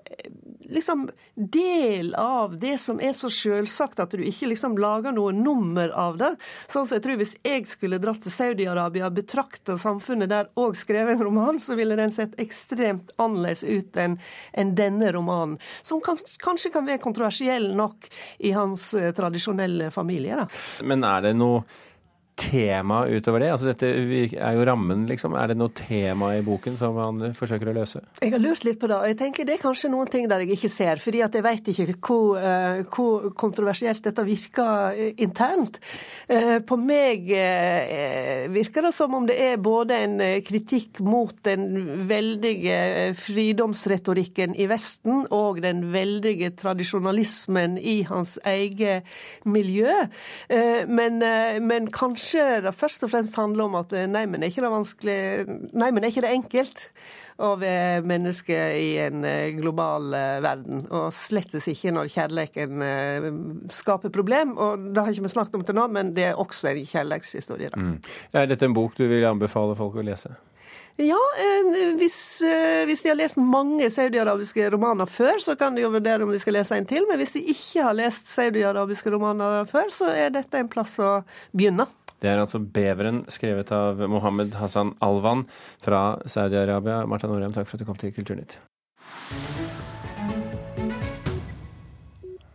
liksom 0.69 1.09
del 1.35 2.15
av 2.15 2.57
det 2.59 2.77
som 2.81 2.99
er 3.01 3.13
så 3.17 3.29
selvsagt 3.31 3.99
at 4.03 4.13
du 4.15 4.23
ikke 4.25 4.49
liksom 4.51 4.77
lager 4.81 5.15
noe 5.15 5.33
nummer 5.35 5.91
av 5.95 6.17
det. 6.19 6.33
Sånn 6.67 6.87
som 6.87 6.97
jeg 6.97 7.05
tror 7.05 7.17
Hvis 7.17 7.35
jeg 7.45 7.65
skulle 7.69 8.01
dratt 8.01 8.21
til 8.21 8.33
Saudi-Arabia 8.33 9.07
og 9.07 9.17
betrakta 9.17 9.77
samfunnet 9.81 10.29
der 10.29 10.51
og 10.59 10.77
skrevet 10.77 11.15
en 11.15 11.25
roman, 11.25 11.61
så 11.63 11.77
ville 11.79 11.97
den 11.97 12.13
sett 12.13 12.37
ekstremt 12.41 13.13
annerledes 13.17 13.63
ut 13.63 13.97
enn 13.97 14.19
en 14.53 14.75
denne 14.77 15.11
romanen. 15.15 15.57
Som 15.81 16.01
kan, 16.05 16.19
kanskje 16.43 16.71
kan 16.73 16.85
være 16.87 17.01
kontroversiell 17.01 17.71
nok 17.77 18.09
i 18.45 18.53
hans 18.55 18.91
eh, 18.93 19.13
tradisjonelle 19.17 19.89
familie. 19.91 20.43
Da. 20.43 20.85
Men 20.85 21.05
er 21.07 21.29
det 21.29 21.35
noe 21.39 21.63
tema 22.37 23.01
utover 23.09 23.41
det? 23.41 23.49
Altså 23.51 23.71
Dette 23.71 23.87
er 23.89 24.55
jo 24.55 24.65
rammen, 24.67 25.05
liksom. 25.09 25.35
Er 25.39 25.51
det 25.51 25.57
noe 25.57 25.73
tema 25.75 26.33
i 26.37 26.43
boken 26.45 26.77
som 26.79 26.97
han 27.01 27.31
forsøker 27.37 27.71
å 27.71 27.75
løse? 27.79 28.03
Jeg 28.21 28.33
har 28.35 28.41
lurt 28.41 28.65
litt 28.67 28.79
på 28.79 28.89
det. 28.89 28.97
og 28.97 29.09
jeg 29.09 29.17
tenker 29.17 29.47
Det 29.47 29.55
er 29.55 29.63
kanskje 29.63 29.91
noen 29.91 30.09
ting 30.11 30.27
der 30.29 30.45
jeg 30.45 30.57
ikke 30.57 30.69
ser. 30.69 31.01
fordi 31.01 31.23
at 31.25 31.33
jeg 31.33 31.43
vet 31.43 31.71
ikke 31.73 31.87
hvor, 31.97 32.37
uh, 32.37 32.83
hvor 32.93 33.29
kontroversielt 33.33 34.03
dette 34.05 34.25
virker 34.27 34.93
uh, 34.93 35.01
internt. 35.17 35.79
Uh, 36.29 36.59
på 36.67 36.77
meg 36.77 37.25
virker 38.53 38.85
det 38.85 38.93
som 38.93 39.13
om 39.17 39.25
det 39.27 39.35
er 39.41 39.57
både 39.61 39.97
en 40.05 40.21
kritikk 40.45 40.99
mot 41.03 41.33
den 41.43 42.05
veldige 42.07 43.15
fridomsretorikken 43.17 44.55
i 44.55 44.67
Vesten 44.69 45.25
og 45.33 45.61
den 45.63 45.87
veldige 45.93 46.51
tradisjonalismen 46.59 47.77
i 47.77 48.01
hans 48.07 48.37
eget 48.45 49.07
miljø. 49.45 49.89
men, 50.87 51.19
men 51.63 51.89
kanskje 51.91 52.26
kanskje 52.27 52.61
det 52.65 52.73
først 52.75 53.05
og 53.05 53.11
fremst 53.11 53.37
handler 53.37 53.67
om 53.67 53.77
at 53.79 53.93
neimen 53.93 54.11
nei, 54.11 54.25
men 54.27 54.43
er 54.43 54.51
ikke 54.51 54.65
det 54.65 54.73
vanskelig 54.73 55.19
Nei, 55.77 55.91
men 55.91 56.03
er 56.03 56.11
ikke 56.11 56.25
det 56.25 56.33
enkelt 56.35 56.83
å 57.37 57.51
være 57.61 58.01
menneske 58.07 58.55
i 58.81 58.95
en 59.03 59.23
eh, 59.27 59.53
global 59.55 60.13
eh, 60.17 60.39
verden? 60.41 60.87
Og 60.89 61.11
slettes 61.13 61.67
ikke 61.69 61.93
når 61.93 62.09
kjærligheten 62.09 63.69
skaper 63.69 64.09
problem. 64.13 64.55
Og 64.57 64.89
det 64.89 65.03
har 65.03 65.13
ikke 65.13 65.27
vi 65.27 65.33
snakket 65.35 65.59
om 65.59 65.65
til 65.67 65.77
nå, 65.77 65.85
men 65.93 66.11
det 66.17 66.31
er 66.31 66.41
også 66.41 66.71
en 66.71 66.81
kjærlighetshistorie. 66.81 67.69
Mm. 67.77 67.95
Er 68.33 68.49
dette 68.49 68.65
en 68.65 68.75
bok 68.75 68.97
du 68.97 69.05
vil 69.05 69.27
anbefale 69.29 69.77
folk 69.77 69.99
å 70.01 70.05
lese? 70.07 70.33
Ja, 70.97 71.19
hvis, 71.99 72.17
hvis, 72.89 73.03
de 73.05 73.11
har 73.11 73.19
lest 73.19 73.37
mange 73.37 73.85
saudiarabiske 73.93 74.65
romaner 74.73 75.05
før, 75.05 75.37
så 75.43 75.53
kan 75.59 75.77
de 75.77 75.83
jo 75.83 75.93
vurdere 75.93 76.25
om 76.25 76.33
de 76.33 76.41
skal 76.41 76.57
lese 76.57 76.73
en 76.73 76.89
til. 76.89 77.05
Men 77.05 77.21
hvis 77.21 77.35
de 77.37 77.43
ikke 77.53 77.85
har 77.85 77.93
lest 77.99 78.33
saudiarabiske 78.33 79.13
romaner 79.13 79.69
før, 79.69 79.93
så 79.93 80.09
er 80.09 80.33
dette 80.33 80.57
en 80.57 80.73
plass 80.73 80.97
å 80.97 81.19
begynne. 81.53 81.85
Det 82.21 82.29
er 82.29 82.41
altså 82.41 82.59
'Beveren', 82.59 83.25
skrevet 83.29 83.71
av 83.71 84.01
Mohammed 84.09 84.55
Hassan 84.57 84.95
Alwan 85.01 85.45
fra 85.83 86.17
Saudi-Arabia. 86.25 87.05
Marta 87.05 87.27
Norheim, 87.27 87.53
takk 87.53 87.67
for 87.67 87.77
at 87.77 87.79
du 87.79 87.85
kom 87.85 87.95
til 87.95 88.13
Kulturnytt. 88.13 88.59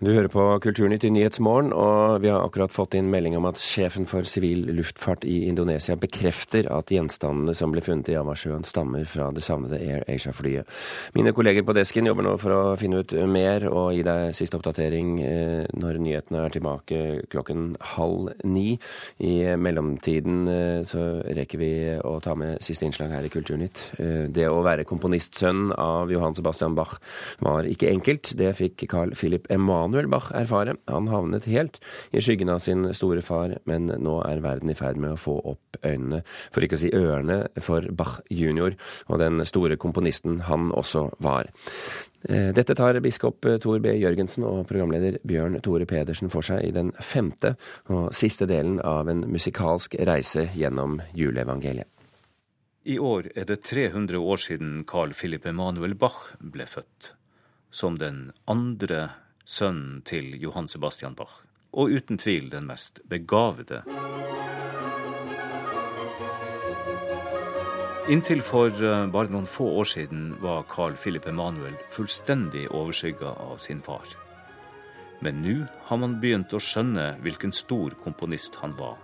Du 0.02 0.08
hører 0.10 0.26
på 0.26 0.42
Kulturnytt 0.58 1.04
i 1.06 1.12
Nyhetsmorgen, 1.14 1.68
og 1.78 2.24
vi 2.24 2.30
har 2.32 2.42
akkurat 2.42 2.72
fått 2.74 2.96
inn 2.98 3.06
melding 3.12 3.36
om 3.38 3.44
at 3.46 3.60
sjefen 3.62 4.02
for 4.10 4.26
sivil 4.26 4.64
luftfart 4.74 5.22
i 5.22 5.44
Indonesia 5.46 5.94
bekrefter 5.94 6.66
at 6.74 6.90
gjenstandene 6.90 7.52
som 7.54 7.70
ble 7.70 7.84
funnet 7.86 8.10
i 8.10 8.16
Javasjøen 8.16 8.66
stammer 8.66 9.04
fra 9.06 9.28
det 9.30 9.44
savnede 9.46 9.78
Air 9.78 10.02
Asia-flyet. 10.10 10.66
Mine 11.14 11.30
kolleger 11.36 11.62
på 11.62 11.76
desken 11.78 12.10
jobber 12.10 12.26
nå 12.26 12.32
for 12.42 12.50
å 12.56 12.64
finne 12.80 13.04
ut 13.04 13.14
mer 13.30 13.68
og 13.70 13.92
gi 13.94 14.02
deg 14.08 14.34
siste 14.34 14.58
oppdatering 14.58 15.12
eh, 15.22 15.70
når 15.78 16.00
nyhetene 16.02 16.42
er 16.48 16.56
tilbake 16.56 17.04
klokken 17.30 17.70
halv 17.92 18.32
ni. 18.42 18.74
I 19.22 19.54
mellomtiden 19.54 20.42
eh, 20.50 20.80
så 20.82 21.04
rekker 21.30 21.62
vi 21.62 21.70
å 22.02 22.16
ta 22.26 22.34
med 22.34 22.58
siste 22.58 22.88
innslag 22.90 23.14
her 23.14 23.30
i 23.30 23.30
Kulturnytt. 23.30 23.84
Eh, 24.02 24.26
det 24.34 24.50
å 24.50 24.66
være 24.66 24.88
komponistsønn 24.90 25.70
av 25.78 26.10
Johan 26.10 26.34
Sebastian 26.34 26.74
Bach 26.74 26.98
var 27.38 27.70
ikke 27.70 27.94
enkelt. 27.94 28.34
Det 28.42 28.50
fikk 28.64 28.88
Carl 28.90 29.14
Philip 29.14 29.46
Emanuel 29.46 29.91
Emanuel 29.92 30.09
Bach 30.09 30.31
erfare. 30.33 30.76
Han 30.88 31.09
havnet 31.12 31.44
helt 31.52 31.76
i 32.16 32.20
skyggen 32.24 32.48
av 32.48 32.62
sin 32.64 32.87
store 32.96 33.20
far, 33.20 33.59
men 33.68 33.90
nå 34.00 34.14
er 34.24 34.40
verden 34.40 34.72
i 34.72 34.76
ferd 34.78 34.96
med 34.96 35.12
å 35.12 35.20
få 35.20 35.35
opp 35.52 35.76
øynene, 35.85 36.22
for 36.24 36.64
ikke 36.64 36.78
å 36.78 36.81
si 36.81 36.92
ørene, 36.96 37.42
for 37.61 37.85
Bach 37.92 38.22
jr. 38.33 38.72
og 39.12 39.20
den 39.20 39.44
store 39.44 39.76
komponisten 39.76 40.40
han 40.48 40.70
også 40.72 41.11
var. 41.20 41.52
Eh, 42.24 42.55
dette 42.57 42.72
tar 42.78 43.02
biskop 43.05 43.44
Tor 43.61 43.85
B. 43.85 43.92
Jørgensen 44.00 44.48
og 44.48 44.64
programleder 44.70 45.20
Bjørn 45.28 45.61
Tore 45.61 45.85
Pedersen 45.85 46.33
for 46.33 46.46
seg 46.46 46.64
i 46.64 46.72
den 46.72 46.94
femte 46.96 47.57
og 47.92 48.14
siste 48.16 48.48
delen 48.48 48.81
av 48.81 49.12
en 49.12 49.26
musikalsk 49.28 49.98
reise 50.09 50.48
gjennom 50.57 51.02
juleevangeliet. 51.12 51.90
I 52.88 52.96
år 52.98 53.28
er 53.37 53.44
det 53.46 53.61
300 53.68 54.18
år 54.18 54.40
siden 54.40 54.70
Carl 54.88 55.12
Philip 55.14 55.44
Emanuel 55.46 55.94
Bach 55.94 56.33
ble 56.40 56.64
født. 56.66 57.12
Som 57.72 57.96
den 57.96 58.33
andre 58.50 59.21
sønnen 59.44 60.02
til 60.07 60.35
Johan 60.42 60.68
Sebastian 60.68 61.14
Bach, 61.14 61.42
og 61.72 61.90
uten 61.90 62.18
tvil 62.18 62.50
den 62.52 62.66
mest 62.68 63.00
begavede. 63.09 63.83
Inntil 68.11 68.42
for 68.42 68.66
eh, 68.83 69.07
bare 69.14 69.31
noen 69.31 69.46
få 69.46 69.68
år 69.78 69.87
siden 69.87 70.33
var 70.42 70.64
Carl 70.66 70.96
Philip 70.98 71.28
Emanuel 71.31 71.76
fullstendig 71.88 72.64
overskygga 72.74 73.31
av 73.44 73.61
sin 73.62 73.78
far. 73.81 74.09
Men 75.22 75.38
nå 75.44 75.55
har 75.87 76.00
man 76.02 76.18
begynt 76.20 76.50
å 76.50 76.59
skjønne 76.59 77.12
hvilken 77.22 77.55
stor 77.55 77.94
komponist 78.02 78.59
han 78.59 78.74
var, 78.74 78.98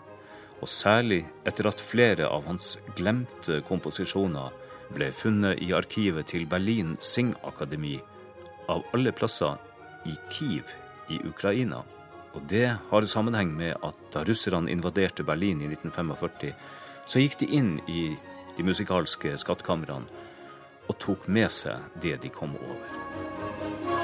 og 0.58 0.66
særlig 0.66 1.20
etter 1.46 1.70
at 1.70 1.84
flere 1.84 2.26
av 2.26 2.48
hans 2.50 2.74
glemte 2.98 3.60
komposisjoner 3.68 4.50
ble 4.90 5.12
funnet 5.14 5.62
i 5.62 5.70
arkivet 5.78 6.32
til 6.34 6.48
Berlin 6.50 6.96
Singakademi, 6.98 8.00
av 8.68 8.82
alle 8.92 9.14
plasser 9.14 9.62
i 10.08 10.16
Kiev 10.32 10.72
i 11.12 11.20
Ukraina. 11.28 11.82
Og 12.36 12.42
det 12.50 12.78
har 12.90 13.06
sammenheng 13.08 13.52
med 13.56 13.76
at 13.82 14.00
da 14.12 14.24
russerne 14.24 14.70
invaderte 14.70 15.24
Berlin 15.24 15.60
i 15.60 15.70
1945, 15.72 16.52
så 17.08 17.22
gikk 17.22 17.38
de 17.40 17.52
inn 17.60 17.76
i 17.88 18.02
de 18.56 18.66
musikalske 18.66 19.36
skattkamrene 19.40 20.26
og 20.88 20.98
tok 21.00 21.28
med 21.28 21.52
seg 21.52 22.00
det 22.02 22.18
de 22.24 22.32
kom 22.32 22.56
over. 22.56 23.97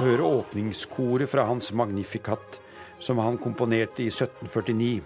Vi 0.00 0.06
hører 0.06 0.24
åpningskoret 0.24 1.28
fra 1.28 1.42
hans 1.44 1.72
Magnificat, 1.76 2.60
som 2.98 3.18
han 3.18 3.36
komponerte 3.38 4.00
i 4.00 4.06
1749. 4.08 5.02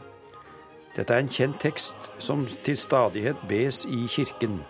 Dette 0.94 1.16
er 1.16 1.24
en 1.24 1.30
kjent 1.34 1.58
tekst 1.58 2.12
som 2.22 2.44
til 2.46 2.78
stadighet 2.78 3.42
bes 3.50 3.80
i 3.90 4.04
kirken, 4.06 4.60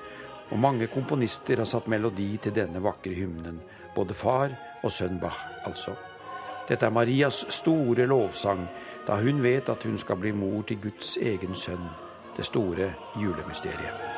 og 0.49 0.63
mange 0.65 0.89
komponister 0.89 1.61
har 1.61 1.69
satt 1.69 1.93
melodi 1.93 2.31
til 2.41 2.57
denne 2.57 2.81
vakre 2.81 3.13
hymnen, 3.13 3.61
både 3.93 4.17
far 4.17 4.57
og 4.81 4.97
sønn 4.97 5.21
Bach, 5.21 5.45
altså. 5.69 5.93
Dette 6.71 6.89
er 6.89 6.97
Marias 6.97 7.45
store 7.61 8.09
lovsang, 8.09 8.65
da 9.05 9.21
hun 9.21 9.45
vet 9.45 9.69
at 9.69 9.85
hun 9.85 10.01
skal 10.01 10.25
bli 10.25 10.33
mor 10.33 10.65
til 10.65 10.81
Guds 10.89 11.19
egen 11.21 11.53
sønn, 11.53 11.85
det 12.33 12.49
store 12.49 12.95
julemysteriet. 13.21 14.14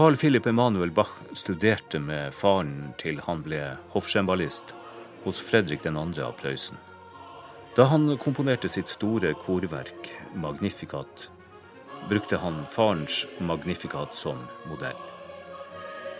Carl 0.00 0.16
Philip 0.16 0.46
Emanuel 0.46 0.90
Bach 0.90 1.10
studerte 1.32 1.98
med 2.00 2.32
faren 2.32 2.94
til 2.96 3.18
han 3.26 3.42
ble 3.44 3.58
hoffsjembalist 3.92 4.70
hos 5.26 5.40
Fredrik 5.44 5.82
2. 5.84 5.92
av 6.24 6.38
Prøysen. 6.40 6.78
Da 7.76 7.84
han 7.90 8.06
komponerte 8.16 8.70
sitt 8.72 8.88
store 8.88 9.34
korverk 9.42 10.08
Magnificat, 10.40 11.26
brukte 12.08 12.40
han 12.40 12.62
farens 12.72 13.26
Magnificat 13.44 14.16
som 14.16 14.40
modell. 14.70 14.96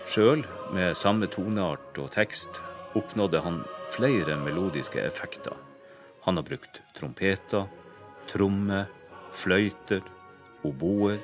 Sjøl, 0.05 0.45
med 0.77 0.93
samme 0.93 1.25
toneart 1.33 1.97
og 2.05 2.13
tekst, 2.13 2.61
oppnådde 2.93 3.41
han 3.41 3.63
flere 3.95 4.37
melodiske 4.43 5.01
effekter. 5.01 5.57
Han 6.29 6.37
har 6.37 6.45
brukt 6.53 6.83
trompeter, 7.01 7.65
trommer, 8.29 8.93
fløyter, 9.33 10.05
oboer, 10.69 11.17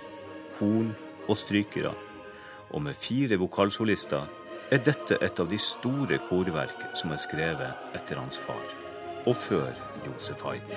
horn 0.58 0.96
og 1.28 1.38
strykere 1.38 1.93
og 2.70 2.82
med 2.84 2.94
fire 2.94 3.38
vokalsolister 3.40 4.28
er 4.72 4.84
dette 4.84 5.18
et 5.24 5.40
av 5.40 5.48
de 5.52 5.60
store 5.62 6.20
korverk 6.28 6.90
som 7.00 7.14
er 7.16 7.22
skrevet 7.24 7.96
etter 7.96 8.20
hans 8.20 8.40
far, 8.40 8.74
og 9.26 9.36
før 9.36 9.72
Josef 10.08 10.44
Haydn. 10.44 10.68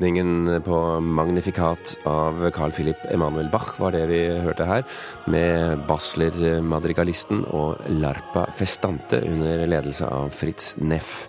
Åpningen 0.00 0.62
på 0.64 1.00
Magnifikat 1.00 1.98
av 2.04 2.50
Carl 2.50 2.72
Philip 2.72 2.96
Emanuel 3.12 3.50
Bach 3.52 3.74
var 3.76 3.92
det 3.92 4.06
vi 4.08 4.20
hørte 4.40 4.64
her, 4.64 4.86
med 5.28 5.82
Basler-madrigalisten 5.84 7.42
og 7.44 7.82
Larpa 8.00 8.46
Festante 8.56 9.18
under 9.28 9.66
ledelse 9.68 10.08
av 10.08 10.32
Fritz 10.32 10.70
Neff. 10.80 11.26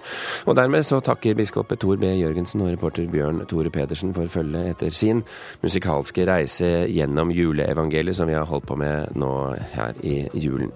Og 0.48 0.56
dermed 0.56 0.88
så 0.88 1.02
takker 1.04 1.36
biskop 1.36 1.74
Tor 1.76 2.00
B. 2.00 2.14
Jørgensen 2.16 2.64
og 2.64 2.72
reporter 2.72 3.12
Bjørn 3.12 3.44
Tore 3.52 3.74
Pedersen 3.76 4.16
for 4.16 4.32
følget 4.32 4.72
etter 4.72 4.96
sin 4.96 5.20
musikalske 5.66 6.30
reise 6.32 6.72
gjennom 6.88 7.36
juleevangeliet 7.36 8.22
som 8.22 8.32
vi 8.32 8.40
har 8.40 8.48
holdt 8.48 8.70
på 8.72 8.80
med 8.80 9.20
nå 9.20 9.34
her 9.76 10.00
i 10.00 10.22
julen. 10.32 10.72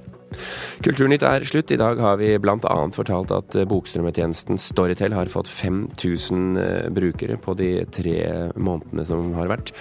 Kulturnytt 0.85 1.25
er 1.25 1.45
slutt. 1.47 1.71
I 1.73 1.79
dag 1.79 1.99
har 2.01 2.19
vi 2.21 2.33
bl.a. 2.41 2.75
fortalt 2.95 3.33
at 3.35 3.57
bokstrømmetjenesten 3.69 4.59
Storytel 4.61 5.15
har 5.15 5.31
fått 5.31 5.49
5000 5.51 6.59
eh, 6.61 6.89
brukere 6.95 7.37
på 7.41 7.55
de 7.57 7.69
tre 7.95 8.17
månedene 8.55 9.05
som 9.07 9.33
har 9.37 9.49
vært, 9.51 9.73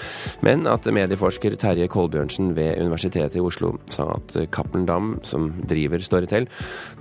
men 0.47 0.69
at 0.71 0.87
medieforsker 0.87 1.57
Terje 1.61 1.89
Kolbjørnsen 1.93 2.53
ved 2.57 2.81
Universitetet 2.83 3.39
i 3.39 3.45
Oslo 3.45 3.75
sa 3.91 4.09
at 4.17 4.37
Cappelen 4.55 4.87
Dam, 4.89 5.15
som 5.27 5.51
driver 5.69 6.03
Storytel, 6.05 6.49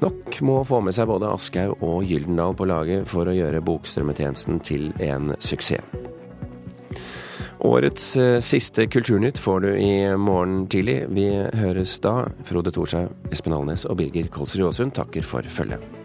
nok 0.04 0.42
må 0.46 0.62
få 0.68 0.82
med 0.84 0.96
seg 0.96 1.10
både 1.12 1.32
Aschehoug 1.34 1.84
og 1.84 2.08
Gyldendal 2.08 2.58
på 2.58 2.68
laget 2.70 3.08
for 3.10 3.30
å 3.30 3.36
gjøre 3.36 3.64
bokstrømmetjenesten 3.66 4.60
til 4.64 4.92
en 5.04 5.34
suksess. 5.40 5.84
Årets 7.64 8.18
eh, 8.18 8.40
siste 8.40 8.88
Kulturnytt 8.88 9.40
får 9.40 9.60
du 9.60 9.70
i 9.80 10.18
morgen 10.20 10.68
tidlig. 10.68 11.06
Vi 11.16 11.30
høres 11.56 11.96
da. 12.04 12.26
Frode 12.44 12.76
Thorshaug, 12.76 13.16
Espen 13.32 13.56
Alnes 13.56 13.88
og 13.88 14.02
Birger 14.04 14.28
Kolsrud 14.28 14.68
Aasund 14.68 14.98
takker 15.00 15.24
for 15.24 15.48
følget. 15.48 16.03